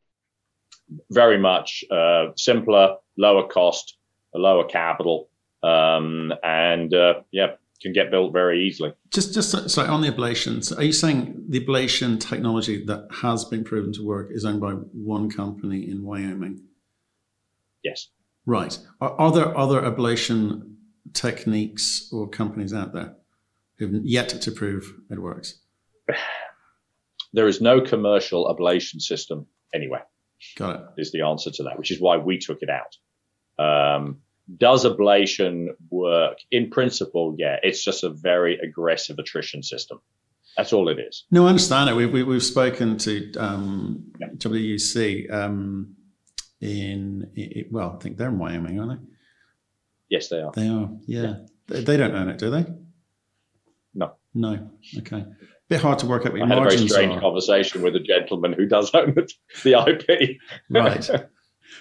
[1.11, 3.97] very much uh, simpler, lower cost,
[4.35, 5.29] lower capital.
[5.63, 8.93] Um, and uh, yeah, can get built very easily.
[9.11, 13.45] Just, just sorry, on the ablation, so are you saying the ablation technology that has
[13.45, 16.63] been proven to work is owned by one company in Wyoming?
[17.85, 18.09] Yes.
[18.47, 18.79] Right.
[19.01, 20.75] Are, are there other ablation
[21.13, 23.15] techniques or companies out there
[23.79, 25.61] who've yet to prove it works?
[27.35, 30.07] There is no commercial ablation system anywhere.
[30.57, 30.83] Got it.
[30.97, 32.97] Is the answer to that, which is why we took it out.
[33.63, 34.23] Um,
[34.57, 36.39] does ablation work?
[36.51, 37.57] In principle, yeah.
[37.63, 40.01] It's just a very aggressive attrition system.
[40.57, 41.25] That's all it is.
[41.31, 41.95] No, I understand it.
[41.95, 44.29] We, we, we've spoken to um, yeah.
[44.37, 45.95] WUC um,
[46.61, 49.07] in, it, well, I think they're in Wyoming, aren't they?
[50.09, 50.51] Yes, they are.
[50.53, 51.23] They are, yeah.
[51.23, 51.35] yeah.
[51.69, 52.67] They, they don't own it, do they?
[53.95, 54.15] No.
[54.35, 54.71] No.
[54.99, 55.25] Okay.
[55.69, 57.21] Bit hard to work out what I had margins a very strange are.
[57.21, 59.15] conversation with a gentleman who does own
[59.63, 60.39] the IP.
[60.71, 61.11] right.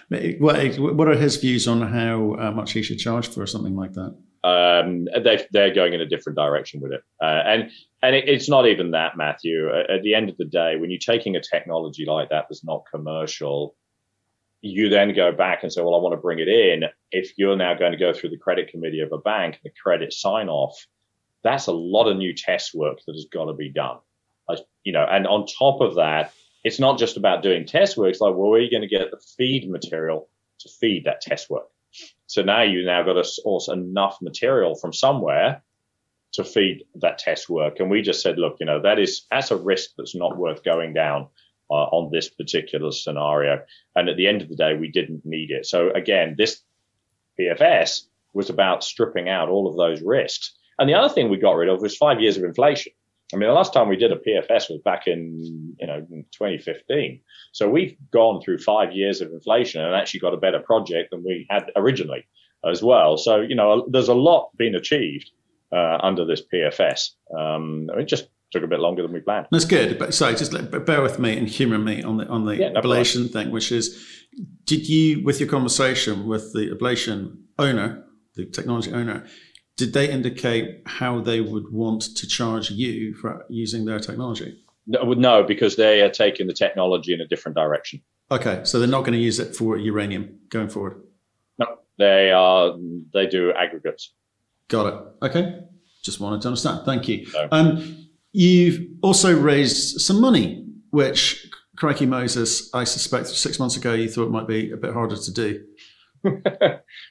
[0.09, 4.15] What are his views on how uh, much he should charge for something like that?
[4.43, 7.71] Um, they, they're going in a different direction with it, uh, and
[8.01, 9.69] and it, it's not even that, Matthew.
[9.69, 12.83] At the end of the day, when you're taking a technology like that that's not
[12.89, 13.75] commercial,
[14.61, 16.83] you then go back and say, well, I want to bring it in.
[17.11, 20.13] If you're now going to go through the credit committee of a bank, the credit
[20.13, 20.77] sign off,
[21.43, 23.97] that's a lot of new test work that has got to be done.
[24.83, 26.31] You know, and on top of that,
[26.67, 28.09] it's not just about doing test work.
[28.09, 30.27] It's like, well, where are you going to get the feed material
[30.59, 31.67] to feed that test work?
[32.25, 35.63] So now you now got to source enough material from somewhere
[36.33, 37.79] to feed that test work.
[37.79, 40.61] And we just said, look, you know, that is that's a risk that's not worth
[40.61, 41.27] going down
[41.71, 43.61] uh, on this particular scenario.
[43.95, 45.65] And at the end of the day, we didn't need it.
[45.65, 46.61] So again, this
[47.39, 48.01] PFS
[48.33, 50.53] was about stripping out all of those risks.
[50.77, 52.91] And the other thing we got rid of was five years of inflation.
[53.33, 55.99] I mean, the last time we did a PFS was back in, you know,
[56.31, 57.19] 2015.
[57.51, 61.23] So we've gone through five years of inflation and actually got a better project than
[61.25, 62.25] we had originally
[62.65, 63.17] as well.
[63.17, 65.29] So, you know, there's a lot being achieved
[65.73, 67.09] uh, under this PFS.
[67.37, 69.47] Um, it just took a bit longer than we planned.
[69.51, 69.99] That's good.
[69.99, 70.53] But sorry, just
[70.85, 73.29] bear with me and humour me on the on the yeah, no ablation problem.
[73.29, 74.05] thing, which is,
[74.63, 79.25] did you, with your conversation with the ablation owner, the technology owner,
[79.77, 84.59] did they indicate how they would want to charge you for using their technology?
[84.87, 88.01] No, no, because they are taking the technology in a different direction.
[88.31, 91.01] Okay, so they're not going to use it for uranium going forward.
[91.59, 92.75] No, they are.
[93.13, 94.13] They do aggregates.
[94.67, 95.25] Got it.
[95.27, 95.59] Okay,
[96.03, 96.85] just wanted to understand.
[96.85, 97.27] Thank you.
[97.33, 97.47] No.
[97.51, 104.09] Um, you've also raised some money, which, crikey Moses, I suspect six months ago you
[104.09, 105.63] thought might be a bit harder to do.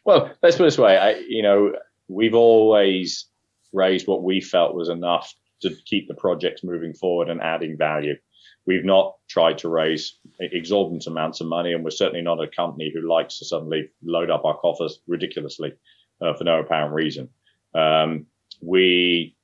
[0.04, 0.98] well, let's put it this way.
[0.98, 1.72] I, you know,
[2.08, 3.26] we've always
[3.72, 8.14] raised what we felt was enough to keep the projects moving forward and adding value.
[8.66, 12.92] We've not tried to raise exorbitant amounts of money, and we're certainly not a company
[12.92, 15.72] who likes to suddenly load up our coffers ridiculously
[16.20, 17.28] uh, for no apparent reason.
[17.74, 18.26] Um,
[18.60, 19.36] we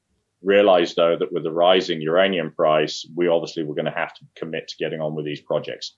[0.43, 4.25] realized, though, that with the rising uranium price, we obviously were going to have to
[4.35, 5.97] commit to getting on with these projects.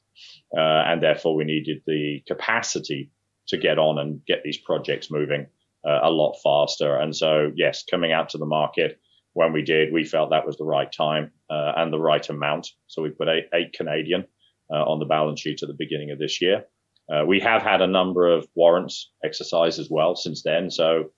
[0.56, 3.10] Uh, and therefore, we needed the capacity
[3.46, 5.46] to get on and get these projects moving
[5.86, 6.96] uh, a lot faster.
[6.96, 9.00] And so, yes, coming out to the market
[9.34, 12.68] when we did, we felt that was the right time uh, and the right amount.
[12.86, 14.24] So we put eight, eight Canadian
[14.72, 16.64] uh, on the balance sheet at the beginning of this year.
[17.12, 20.70] Uh, we have had a number of warrants exercised as well since then.
[20.70, 21.10] So,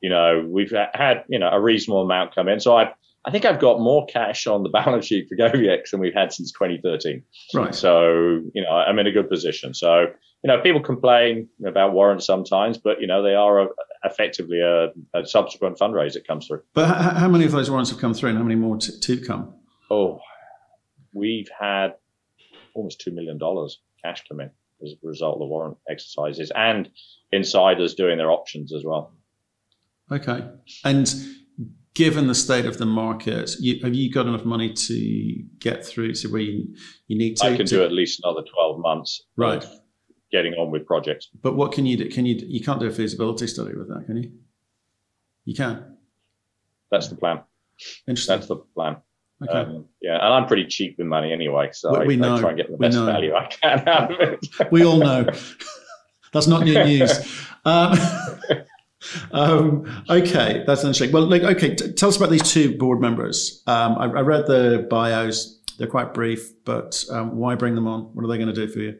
[0.00, 2.60] you know, we've had, you know, a reasonable amount come in.
[2.60, 2.92] So I,
[3.24, 6.32] I think I've got more cash on the balance sheet for GoviEx than we've had
[6.32, 7.22] since 2013.
[7.54, 7.74] Right.
[7.74, 9.74] So, you know, I'm in a good position.
[9.74, 10.06] So,
[10.42, 13.66] you know, people complain about warrants sometimes, but you know, they are a,
[14.04, 16.62] effectively a, a, subsequent fundraise that comes through.
[16.72, 19.00] But how, how, many of those warrants have come through, and how many more to,
[19.00, 19.54] to come?
[19.90, 20.20] Oh,
[21.12, 21.94] we've had
[22.74, 24.50] almost two million dollars cash come in
[24.82, 26.88] as a result of the warrant exercises, and
[27.32, 29.12] insiders doing their options as well.
[30.10, 30.48] Okay,
[30.84, 31.14] and
[31.92, 36.14] given the state of the market, you, have you got enough money to get through
[36.14, 36.74] to where you,
[37.08, 37.44] you need to?
[37.44, 39.22] I can to, do at least another twelve months.
[39.36, 39.66] Right
[40.30, 41.28] getting on with projects.
[41.42, 42.08] But what can you do?
[42.08, 44.32] Can you you can't do a feasibility study with that, can you?
[45.44, 45.96] You can.
[46.90, 47.40] That's the plan.
[48.06, 48.36] Interesting.
[48.36, 48.96] That's the plan.
[49.42, 49.52] Okay.
[49.52, 52.36] Um, yeah, and I'm pretty cheap with money anyway, so we, we I, know.
[52.36, 54.70] I try and get the best value I can out of it.
[54.70, 55.26] we all know.
[56.32, 57.10] That's not new news.
[57.64, 57.98] Um,
[59.32, 61.10] um, okay, that's interesting.
[61.10, 63.62] Well, like, okay, t- tell us about these two board members.
[63.66, 68.14] Um, I, I, read the bios; they're quite brief, but um, why bring them on?
[68.14, 68.98] What are they going to do for you?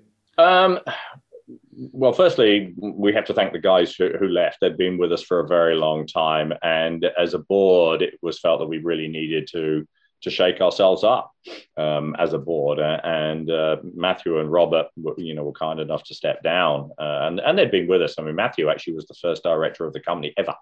[1.82, 4.58] Well, firstly, we have to thank the guys who, who, left.
[4.60, 8.38] They'd been with us for a very long time, and as a board, it was
[8.38, 9.86] felt that we really needed to
[10.22, 11.32] to shake ourselves up
[11.78, 12.78] um, as a board.
[12.78, 17.20] And uh, Matthew and Robert, were, you know, were kind enough to step down, uh,
[17.22, 18.16] and and they'd been with us.
[18.18, 20.54] I mean, Matthew actually was the first director of the company ever.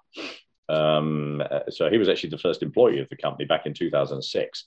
[0.69, 4.65] Um, so he was actually the first employee of the company back in 2006.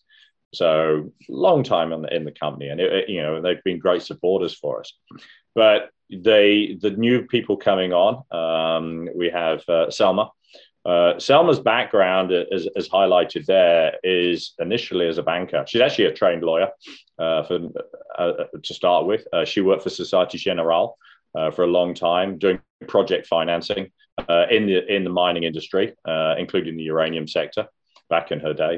[0.54, 4.02] So long time in the, in the company, and it, you know they've been great
[4.02, 4.94] supporters for us.
[5.56, 10.32] But they, the new people coming on, um, we have uh, Selma,
[10.84, 15.64] Uh, Selma's background, as, as, highlighted there, is initially as a banker.
[15.68, 16.70] She's actually a trained lawyer
[17.20, 17.70] uh, for,
[18.18, 19.22] uh, to start with.
[19.32, 20.98] Uh, she worked for Societe Generale
[21.38, 23.92] uh, for a long time, doing project financing
[24.28, 25.94] uh, in the in the mining industry,
[26.38, 27.68] including the uranium sector,
[28.10, 28.76] back in her day,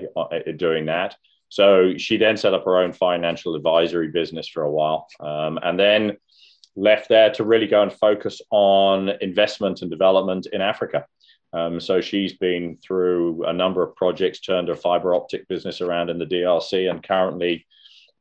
[0.57, 1.15] doing that.
[1.47, 5.79] So she then set up her own financial advisory business for a while, um, and
[5.79, 6.17] then
[6.75, 11.05] left there to really go and focus on investment and development in Africa.
[11.53, 16.09] Um, so she's been through a number of projects, turned her fiber optic business around
[16.09, 17.67] in the DRC, and currently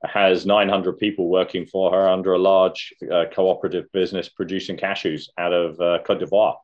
[0.04, 5.52] has 900 people working for her under a large uh, cooperative business producing cashews out
[5.52, 6.56] of uh, Cote d'Ivoire.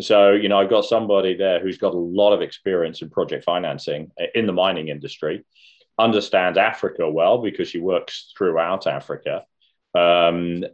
[0.00, 3.44] So, you know, I've got somebody there who's got a lot of experience in project
[3.44, 5.44] financing uh, in the mining industry,
[5.98, 9.44] understands Africa well because she works throughout Africa,
[9.94, 10.64] um,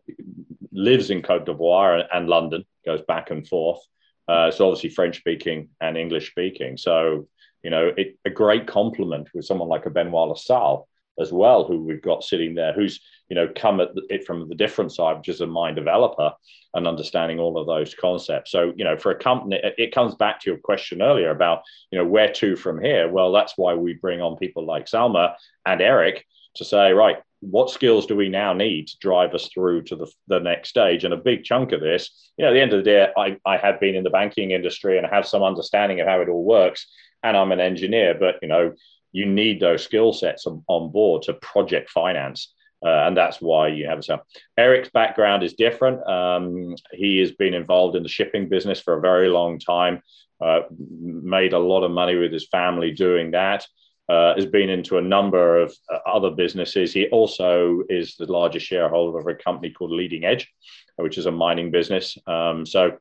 [0.72, 3.80] lives in Cote d'Ivoire and London, goes back and forth.
[4.28, 6.76] Uh, so obviously French speaking and English speaking.
[6.76, 7.28] So
[7.62, 11.64] you know, it, a great compliment with someone like a Benoit La Salle as well,
[11.64, 15.18] who we've got sitting there, who's you know come at it from the different side,
[15.18, 16.32] which is a mind developer
[16.74, 18.50] and understanding all of those concepts.
[18.50, 21.98] So you know, for a company, it comes back to your question earlier about you
[21.98, 23.08] know where to from here.
[23.08, 25.34] Well, that's why we bring on people like Salma
[25.66, 26.24] and Eric
[26.56, 30.06] to say, right, what skills do we now need to drive us through to the,
[30.28, 31.04] the next stage?
[31.04, 33.38] And a big chunk of this, you know, at the end of the day, I,
[33.46, 36.44] I have been in the banking industry and have some understanding of how it all
[36.44, 36.86] works.
[37.22, 38.74] And I'm an engineer, but, you know,
[39.12, 42.54] you need those skill sets on, on board to project finance.
[42.84, 44.20] Uh, and that's why you have some.
[44.56, 46.06] Eric's background is different.
[46.06, 50.02] Um, he has been involved in the shipping business for a very long time,
[50.42, 50.60] uh,
[51.00, 53.66] made a lot of money with his family doing that
[54.10, 56.92] uh, has been into a number of uh, other businesses.
[56.92, 60.52] He also is the largest shareholder of a company called Leading Edge,
[60.96, 62.18] which is a mining business.
[62.26, 62.98] Um, so,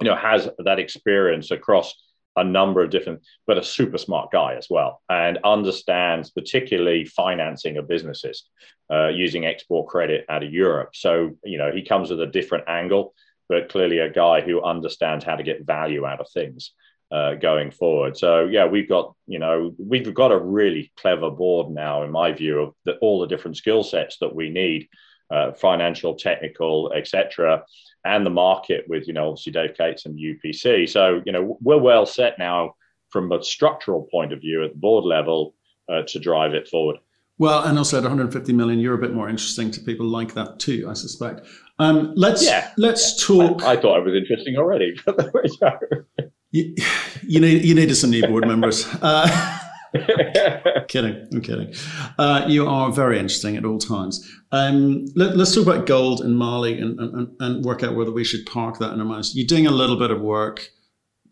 [0.00, 1.94] you know, has that experience across
[2.36, 7.78] a number of different, but a super smart guy as well, and understands particularly financing
[7.78, 8.44] of businesses
[8.92, 10.90] uh, using export credit out of Europe.
[10.92, 13.14] So, you know, he comes with a different angle,
[13.48, 16.72] but clearly a guy who understands how to get value out of things
[17.10, 18.16] uh, going forward.
[18.16, 22.32] So yeah, we've got you know we've got a really clever board now, in my
[22.32, 24.88] view, of the, all the different skill sets that we need,
[25.30, 27.62] uh, financial, technical, etc.,
[28.04, 30.88] and the market with you know obviously Dave Cates and UPC.
[30.88, 32.74] So you know we're well set now
[33.10, 35.54] from a structural point of view at the board level
[35.88, 36.98] uh, to drive it forward.
[37.38, 40.58] Well, and also at 150 million, you're a bit more interesting to people like that
[40.58, 41.46] too, I suspect.
[41.78, 43.48] Um, let's yeah, let's yeah.
[43.48, 43.62] talk.
[43.62, 44.98] I, I, thought it was interesting already.
[46.56, 46.74] You,
[47.22, 48.86] you need you needed some new board members.
[49.02, 49.58] Uh,
[50.88, 51.72] kidding, I'm kidding.
[52.18, 54.28] Uh, you are very interesting at all times.
[54.52, 58.24] Um, let, us talk about gold in Mali and, and, and work out whether we
[58.24, 59.34] should park that in our minds.
[59.34, 60.68] You're doing a little bit of work.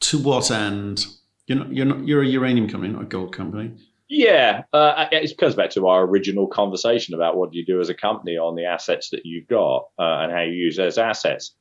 [0.01, 1.07] To what end?
[1.47, 3.73] You're not, you're not, you're a uranium company, not a gold company.
[4.09, 7.89] Yeah, uh, it comes back to our original conversation about what do you do as
[7.89, 11.55] a company on the assets that you've got uh, and how you use those assets.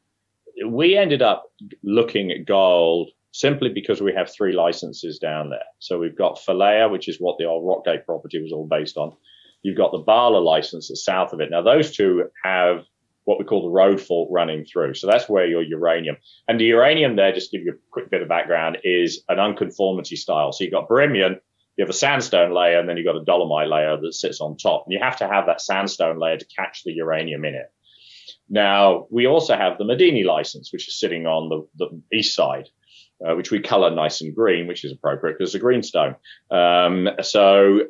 [0.65, 1.45] We ended up
[1.84, 5.65] looking at gold simply because we have three licenses down there.
[5.80, 9.12] So we've got Falea, which is what the old Rockgate property was all based on.
[9.63, 11.50] You've got the Bala license that's south of it.
[11.50, 12.86] Now, those two have
[13.26, 14.93] what we call the road fault running through.
[14.93, 16.17] So that's where your uranium
[16.48, 20.15] and the uranium there, just give you a quick bit of background, is an unconformity
[20.15, 20.52] style.
[20.52, 21.39] So you've got Birimian,
[21.78, 24.58] you have a sandstone layer, and then you've got a dolomite layer that sits on
[24.58, 24.84] top.
[24.86, 27.72] And you have to have that sandstone layer to catch the uranium in it.
[28.50, 32.67] Now, we also have the Madini license, which is sitting on the, the east side
[33.28, 36.16] uh, which we color nice and green, which is appropriate because it's a greenstone.
[36.52, 37.82] Um, so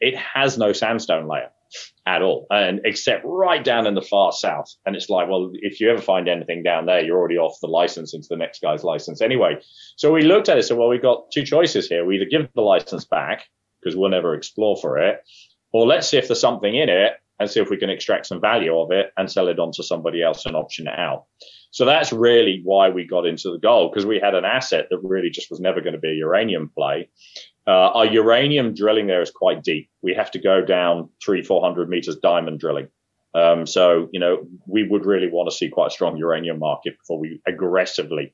[0.00, 1.50] it has no sandstone layer
[2.06, 4.72] at all, and except right down in the far south.
[4.84, 7.66] And it's like, well, if you ever find anything down there, you're already off the
[7.66, 9.58] license into the next guy's license anyway.
[9.96, 10.60] So we looked at it.
[10.60, 12.04] And so well, we've got two choices here.
[12.04, 13.46] We either give the license back
[13.80, 15.20] because we'll never explore for it,
[15.72, 18.40] or let's see if there's something in it and see if we can extract some
[18.40, 21.24] value of it and sell it on to somebody else and option it out.
[21.74, 25.00] So that's really why we got into the gold because we had an asset that
[25.02, 27.08] really just was never going to be a uranium play.
[27.66, 29.90] Uh, our uranium drilling there is quite deep.
[30.00, 32.90] We have to go down three, 400 meters diamond drilling.
[33.34, 36.96] Um, so, you know, we would really want to see quite a strong uranium market
[36.96, 38.32] before we aggressively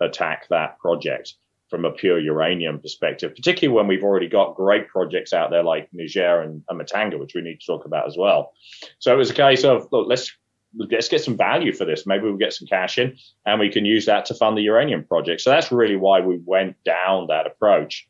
[0.00, 1.34] attack that project
[1.68, 5.90] from a pure uranium perspective, particularly when we've already got great projects out there like
[5.92, 8.54] Niger and, and Mutanga, which we need to talk about as well.
[8.98, 10.34] So it was a case of, look, let's
[10.76, 12.06] let's get some value for this.
[12.06, 13.16] Maybe we'll get some cash in
[13.46, 15.40] and we can use that to fund the uranium project.
[15.40, 18.06] So that's really why we went down that approach.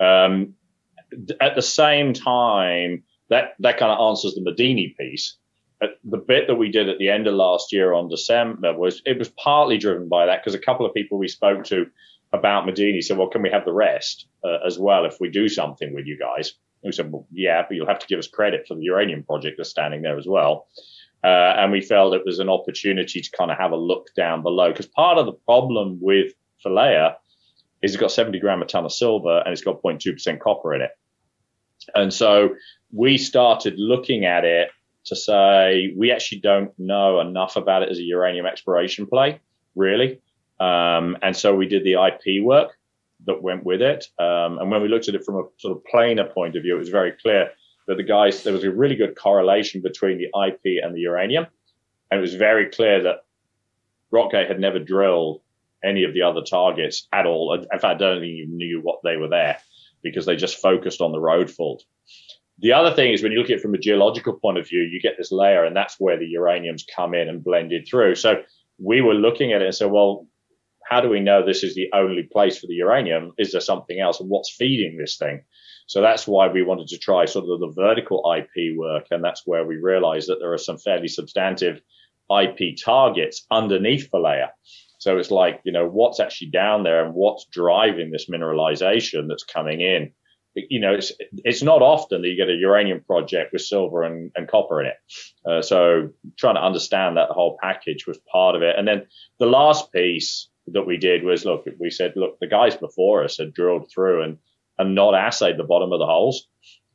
[0.00, 0.54] Um,
[1.40, 5.36] at the same time, that, that kind of answers the Madini piece.
[6.04, 9.18] The bit that we did at the end of last year on December was it
[9.18, 11.86] was partly driven by that because a couple of people we spoke to
[12.32, 13.02] about Madini.
[13.02, 16.06] Said, well, can we have the rest uh, as well if we do something with
[16.06, 16.52] you guys?
[16.82, 19.24] And we said, well, yeah, but you'll have to give us credit for the uranium
[19.24, 20.68] project that's standing there as well.
[21.24, 24.42] Uh, and we felt it was an opportunity to kind of have a look down
[24.42, 26.32] below because part of the problem with
[26.64, 27.14] Falea
[27.82, 30.82] is it's got 70 gram a ton of silver and it's got 0.2% copper in
[30.82, 30.90] it.
[31.94, 32.54] And so
[32.92, 34.70] we started looking at it
[35.04, 39.40] to say we actually don't know enough about it as a uranium exploration play,
[39.74, 40.20] really.
[40.60, 42.78] Um, and so we did the IP work
[43.26, 44.06] that went with it.
[44.18, 46.76] Um, and when we looked at it from a sort of planar point of view,
[46.76, 47.50] it was very clear
[47.86, 51.46] that the guys, there was a really good correlation between the IP and the uranium.
[52.10, 53.24] And it was very clear that
[54.12, 55.40] Rockgate had never drilled
[55.84, 57.54] any of the other targets at all.
[57.54, 59.58] In fact, I don't think even knew what they were there
[60.02, 61.84] because they just focused on the road fault.
[62.58, 64.82] The other thing is when you look at it from a geological point of view,
[64.82, 68.14] you get this layer, and that's where the uraniums come in and blended through.
[68.14, 68.42] So
[68.78, 70.26] we were looking at it and said, well,
[70.84, 73.32] how do we know this is the only place for the uranium?
[73.38, 74.20] Is there something else?
[74.20, 75.42] And what's feeding this thing?
[75.86, 79.06] So that's why we wanted to try sort of the vertical IP work.
[79.10, 81.80] And that's where we realized that there are some fairly substantive
[82.30, 84.48] IP targets underneath the layer.
[84.98, 89.44] So it's like, you know, what's actually down there and what's driving this mineralization that's
[89.44, 90.12] coming in
[90.54, 91.12] you know, it's
[91.44, 94.88] it's not often that you get a uranium project with silver and, and copper in
[94.88, 94.96] it.
[95.48, 98.76] Uh, so trying to understand that whole package was part of it.
[98.78, 99.06] And then
[99.38, 103.38] the last piece that we did was look, we said, look, the guys before us
[103.38, 104.38] had drilled through and
[104.78, 106.48] and not assayed the bottom of the holes,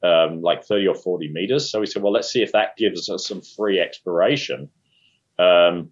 [0.03, 1.69] um, like 30 or 40 meters.
[1.69, 4.69] So we said, well, let's see if that gives us some free exploration.
[5.39, 5.91] Um,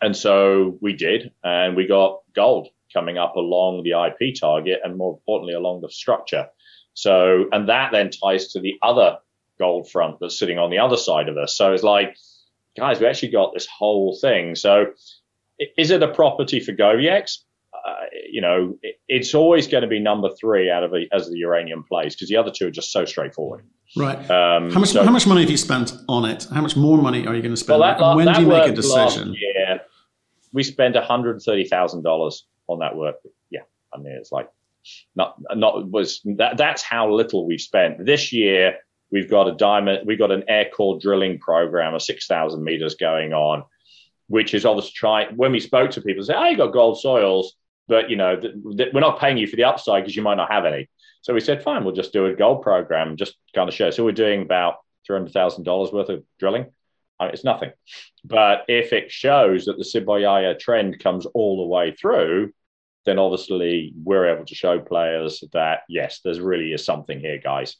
[0.00, 4.96] and so we did, and we got gold coming up along the IP target and
[4.96, 6.48] more importantly along the structure.
[6.94, 9.18] So, and that then ties to the other
[9.58, 11.56] gold front that's sitting on the other side of us.
[11.56, 12.16] So it's like,
[12.76, 14.54] guys, we actually got this whole thing.
[14.54, 14.86] So
[15.76, 17.38] is it a property for GoviEx?
[17.88, 17.94] Uh,
[18.30, 21.84] you know, it, it's always going to be number three out of as the uranium
[21.84, 23.64] plays because the other two are just so straightforward.
[23.96, 24.18] Right.
[24.30, 26.46] Um, how much so, how much money have you spent on it?
[26.52, 27.80] How much more money are you going to spend?
[27.80, 29.34] Well, that, when that do you make a decision?
[29.38, 29.78] Yeah,
[30.52, 33.16] we spent one hundred thirty thousand dollars on that work.
[33.50, 33.62] Yeah,
[33.94, 34.48] I mean it's like
[35.16, 38.76] not not was that that's how little we've spent this year.
[39.10, 40.06] We've got a diamond.
[40.06, 43.64] We've got an air core drilling program of six thousand meters going on,
[44.26, 45.36] which is obviously trying.
[45.36, 47.56] When we spoke to people, say, "Oh, you got gold soils,
[47.88, 50.36] but you know th- th- we're not paying you for the upside because you might
[50.36, 50.88] not have any."
[51.22, 54.04] So we said, "Fine, we'll just do a gold program, just kind of show." So
[54.04, 54.76] we're doing about
[55.06, 56.66] three hundred thousand dollars worth of drilling.
[57.18, 57.72] I mean, it's nothing,
[58.24, 62.52] but if it shows that the Siribaya trend comes all the way through,
[63.06, 67.76] then obviously we're able to show players that yes, there's really is something here, guys.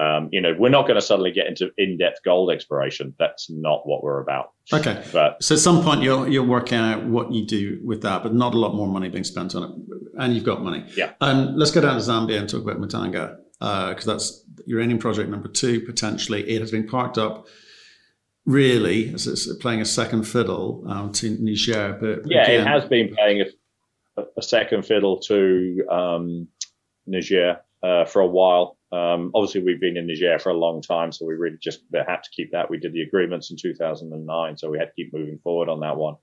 [0.00, 3.14] Um, you know, we're not going to suddenly get into in-depth gold exploration.
[3.18, 4.52] That's not what we're about.
[4.72, 5.04] Okay.
[5.12, 8.32] But so at some point you'll you'll work out what you do with that, but
[8.32, 9.70] not a lot more money being spent on it,
[10.18, 10.86] and you've got money.
[10.96, 11.12] Yeah.
[11.20, 15.28] Um, let's go down to Zambia and talk about Mutanga because uh, that's uranium project
[15.28, 16.48] number two potentially.
[16.48, 17.46] It has been parked up.
[18.46, 22.84] Really, as it's playing a second fiddle um, to Niger, but yeah, again, it has
[22.86, 23.44] been playing a
[24.36, 26.48] a second fiddle to um,
[27.06, 28.78] Niger uh, for a while.
[28.92, 32.22] Um, obviously, we've been in Niger for a long time, so we really just had
[32.22, 32.70] to keep that.
[32.70, 35.96] We did the agreements in 2009, so we had to keep moving forward on that
[35.96, 36.16] one.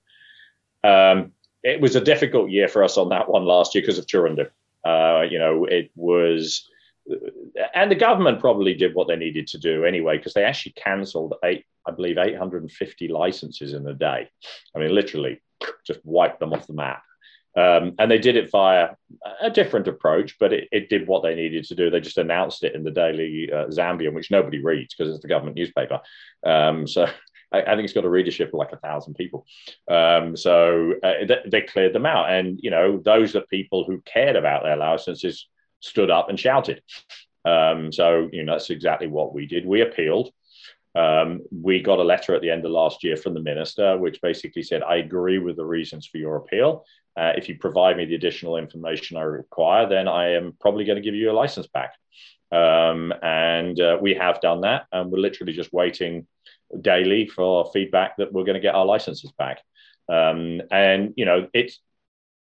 [0.84, 4.06] Um, it was a difficult year for us on that one last year because of
[4.06, 4.48] Chirundu.
[4.84, 6.68] Uh, you know, it was,
[7.74, 11.34] and the government probably did what they needed to do anyway because they actually cancelled
[11.44, 14.28] eight, I believe, 850 licenses in a day.
[14.74, 15.40] I mean, literally
[15.86, 17.02] just wiped them off the map.
[17.56, 18.90] Um, and they did it via
[19.40, 21.90] a different approach, but it, it, did what they needed to do.
[21.90, 25.28] They just announced it in the Daily uh, Zambian, which nobody reads because it's the
[25.28, 26.00] government newspaper.
[26.44, 27.06] Um, so
[27.52, 29.46] I, I, think it's got a readership of like a thousand people.
[29.90, 34.02] Um, so uh, they, they, cleared them out, and you know those are people who
[34.02, 35.48] cared about their licenses
[35.80, 36.82] stood up and shouted.
[37.44, 39.66] Um, so you know that's exactly what we did.
[39.66, 40.30] We appealed.
[40.94, 44.20] Um, we got a letter at the end of last year from the minister, which
[44.20, 46.84] basically said, I agree with the reasons for your appeal.
[47.18, 50.96] Uh, if you provide me the additional information I require, then I am probably going
[50.96, 51.92] to give you a license back.
[52.52, 54.86] Um, and uh, we have done that.
[54.92, 56.26] And we're literally just waiting
[56.80, 59.58] daily for feedback that we're going to get our licenses back.
[60.08, 61.80] Um, and, you know, it's,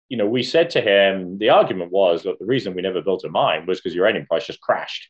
[0.09, 3.25] you know, we said to him, the argument was, look, the reason we never built
[3.25, 5.09] a mine was because uranium price just crashed.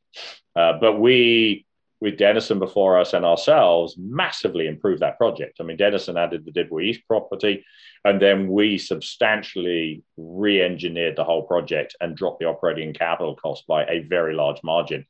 [0.56, 1.67] Uh, but we
[2.00, 5.58] with Denison before us and ourselves massively improved that project.
[5.60, 7.66] I mean, Denison added the Dibwe East property,
[8.06, 13.66] and then we substantially re engineered the whole project and dropped the operating capital cost
[13.68, 15.06] by a very large margin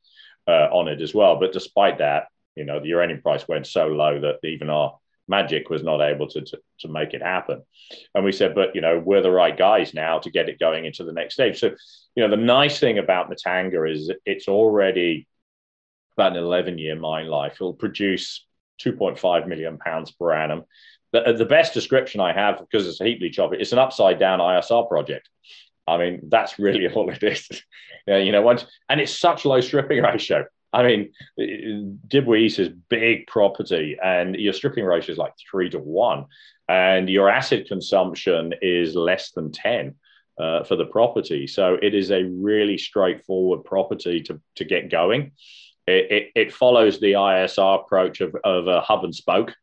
[0.46, 1.38] uh, on it as well.
[1.38, 5.68] But despite that, you know, the uranium price went so low that even our Magic
[5.68, 7.62] was not able to, to, to make it happen.
[8.14, 10.86] And we said, but you know, we're the right guys now to get it going
[10.86, 11.60] into the next stage.
[11.60, 11.72] So,
[12.14, 15.28] you know, the nice thing about Mutanga is it's already
[16.18, 17.54] about an 11 year mine life.
[17.54, 18.44] It'll produce
[18.84, 20.64] 2.5 million pounds per annum.
[21.12, 23.78] The, the best description I have, because it's a heap leach of it, it's an
[23.78, 25.28] upside down ISR project.
[25.86, 27.48] I mean, that's really all it is.
[28.06, 30.44] you know, once, and it's such low stripping ratio.
[30.72, 36.26] I mean, Dibwe is big property, and your stripping ratio is like three to one,
[36.68, 39.94] and your acid consumption is less than 10
[40.38, 41.46] uh, for the property.
[41.46, 45.32] So it is a really straightforward property to, to get going.
[45.88, 49.54] It, it, it follows the ISR approach of, of a hub and spoke.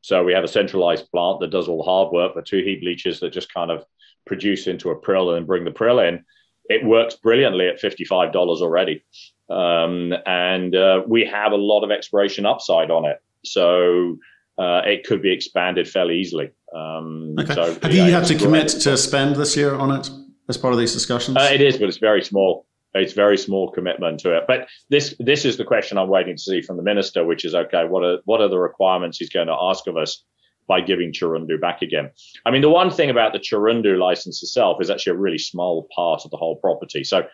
[0.00, 2.82] So we have a centralized plant that does all the hard work, the two heap
[2.82, 3.84] leaches that just kind of
[4.26, 6.24] produce into a prill and bring the prill in.
[6.66, 9.04] It works brilliantly at $55 already.
[9.50, 13.18] Um, and uh, we have a lot of exploration upside on it.
[13.44, 14.18] So
[14.58, 16.50] uh, it could be expanded fairly easily.
[16.74, 17.54] Um, okay.
[17.54, 20.08] So, have you had to commit to spend this year on it
[20.48, 21.36] as part of these discussions?
[21.36, 22.66] Uh, it is, but it's very small.
[22.94, 24.44] It's very small commitment to it.
[24.46, 27.54] But this this is the question I'm waiting to see from the minister, which is
[27.54, 27.84] okay.
[27.84, 30.22] What are what are the requirements he's going to ask of us
[30.68, 32.10] by giving Chirundu back again.
[32.46, 35.88] I mean, the one thing about the Chirundu license itself is actually a really small
[35.94, 37.04] part of the whole property.
[37.04, 37.24] So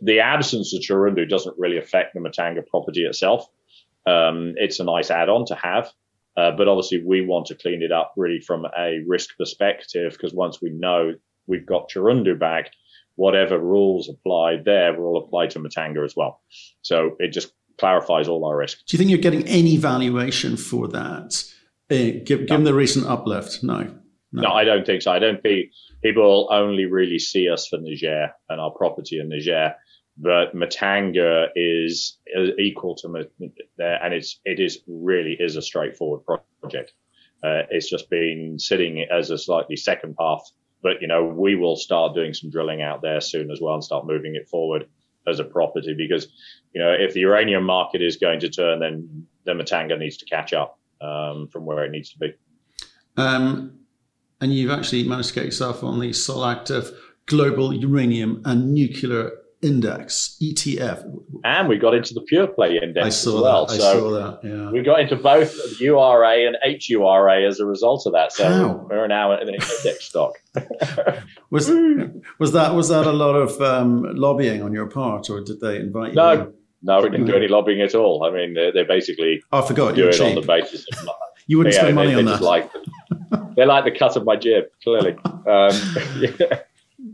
[0.00, 3.46] the absence of Chirundu doesn't really affect the Mutanga property itself.
[4.06, 5.90] Um, it's a nice add-on to have,
[6.36, 10.32] uh, but obviously we want to clean it up really from a risk perspective because
[10.32, 11.14] once we know
[11.48, 12.70] we've got Chirundu back,
[13.16, 16.40] whatever rules apply there will apply to Mutanga as well.
[16.82, 18.82] So it just clarifies all our risks.
[18.86, 21.44] Do you think you're getting any valuation for that?
[21.90, 22.64] Uh, given no.
[22.64, 23.82] the recent uplift, no.
[24.32, 24.42] no.
[24.42, 24.50] no.
[24.50, 25.12] I don't think so.
[25.12, 25.70] I don't think
[26.02, 29.74] people only really see us for Niger and our property in Niger,
[30.18, 32.18] but Mutanga is,
[32.58, 33.28] equal to
[33.76, 36.22] there, and it's it is really is a straightforward
[36.60, 36.92] project.
[37.44, 40.50] Uh, it's just been sitting as a slightly second path,
[40.82, 43.84] but you know we will start doing some drilling out there soon as well and
[43.84, 44.86] start moving it forward
[45.26, 46.28] as a property because
[46.72, 50.24] you know if the uranium market is going to turn, then then Mutanga needs to
[50.24, 52.34] catch up um, from where it needs to be.
[53.16, 53.78] Um,
[54.40, 56.94] and you've actually managed to get yourself on the Solactive
[57.26, 59.32] Global Uranium and Nuclear
[59.66, 61.04] Index (ETF),
[61.44, 63.66] and we got into the Pure Play Index I saw as well.
[63.66, 63.72] That.
[63.72, 64.48] I so saw that.
[64.48, 64.70] Yeah.
[64.70, 68.32] we got into both URA and HURA as a result of that.
[68.32, 68.86] So How?
[68.88, 70.34] we're now in an index stock.
[71.50, 71.70] was
[72.38, 75.76] was that was that a lot of um, lobbying on your part, or did they
[75.76, 76.16] invite you?
[76.16, 76.52] No,
[76.82, 78.24] no, we didn't do any lobbying at all.
[78.24, 80.22] I mean, they, they basically I forgot do it cheap.
[80.22, 81.08] on the basis of
[81.46, 82.42] you wouldn't yeah, spend money they, on they that.
[82.42, 82.70] Like
[83.56, 85.16] they like the cut of my jib, clearly.
[85.46, 85.70] Um,
[86.18, 86.58] yeah.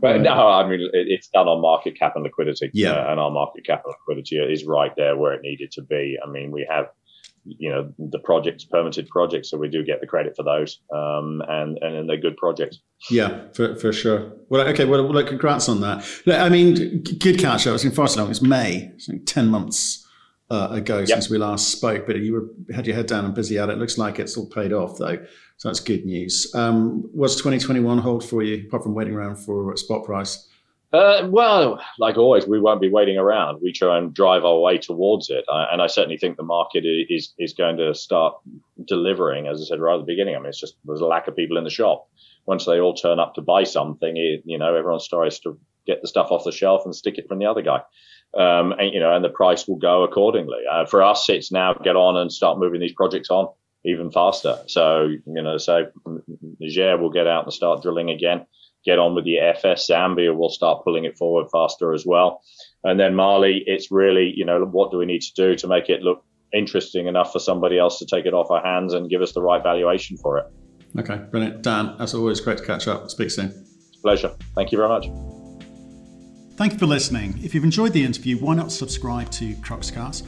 [0.03, 2.69] But no, I mean it, it's done on market cap and liquidity.
[2.73, 5.81] Yeah, uh, and our market cap and liquidity is right there where it needed to
[5.81, 6.17] be.
[6.21, 6.87] I mean, we have
[7.45, 10.81] you know the projects permitted projects so we do get the credit for those.
[10.93, 12.79] Um, and and they're good projects.
[13.09, 14.33] Yeah for, for sure.
[14.49, 16.05] Well okay well look congrats on that.
[16.27, 17.65] I mean good catch.
[17.65, 20.05] Up it's been far too long it's may it's like 10 months
[20.51, 21.07] uh, ago yep.
[21.07, 23.73] since we last spoke but you were had your head down and busy at it.
[23.73, 25.17] it looks like it's all paid off though
[25.57, 29.75] so that's good news um, what's 2021 hold for you apart from waiting around for
[29.77, 30.47] spot price
[30.93, 33.59] uh, well, like always, we won't be waiting around.
[33.63, 36.85] We try and drive our way towards it, I, and I certainly think the market
[36.85, 38.35] is is going to start
[38.85, 39.47] delivering.
[39.47, 41.35] As I said right at the beginning, I mean, it's just there's a lack of
[41.35, 42.07] people in the shop.
[42.45, 46.03] Once they all turn up to buy something, it, you know, everyone starts to get
[46.03, 47.81] the stuff off the shelf and stick it from the other guy.
[48.37, 50.59] Um, and you know, and the price will go accordingly.
[50.71, 53.47] Uh, for us, it's now get on and start moving these projects on
[53.85, 54.57] even faster.
[54.67, 55.87] So you know, so
[56.59, 58.45] Niger will get out and start drilling again
[58.85, 59.87] get on with the FS.
[59.89, 62.41] Zambia will start pulling it forward faster as well.
[62.83, 65.89] And then Mali, it's really, you know, what do we need to do to make
[65.89, 66.23] it look
[66.53, 69.41] interesting enough for somebody else to take it off our hands and give us the
[69.41, 70.45] right valuation for it?
[70.99, 71.61] Okay, brilliant.
[71.61, 73.09] Dan, as always, great to catch up.
[73.09, 73.51] Speak soon.
[74.01, 74.35] Pleasure.
[74.55, 75.07] Thank you very much.
[76.55, 77.39] Thank you for listening.
[77.41, 80.27] If you've enjoyed the interview, why not subscribe to Cruxcast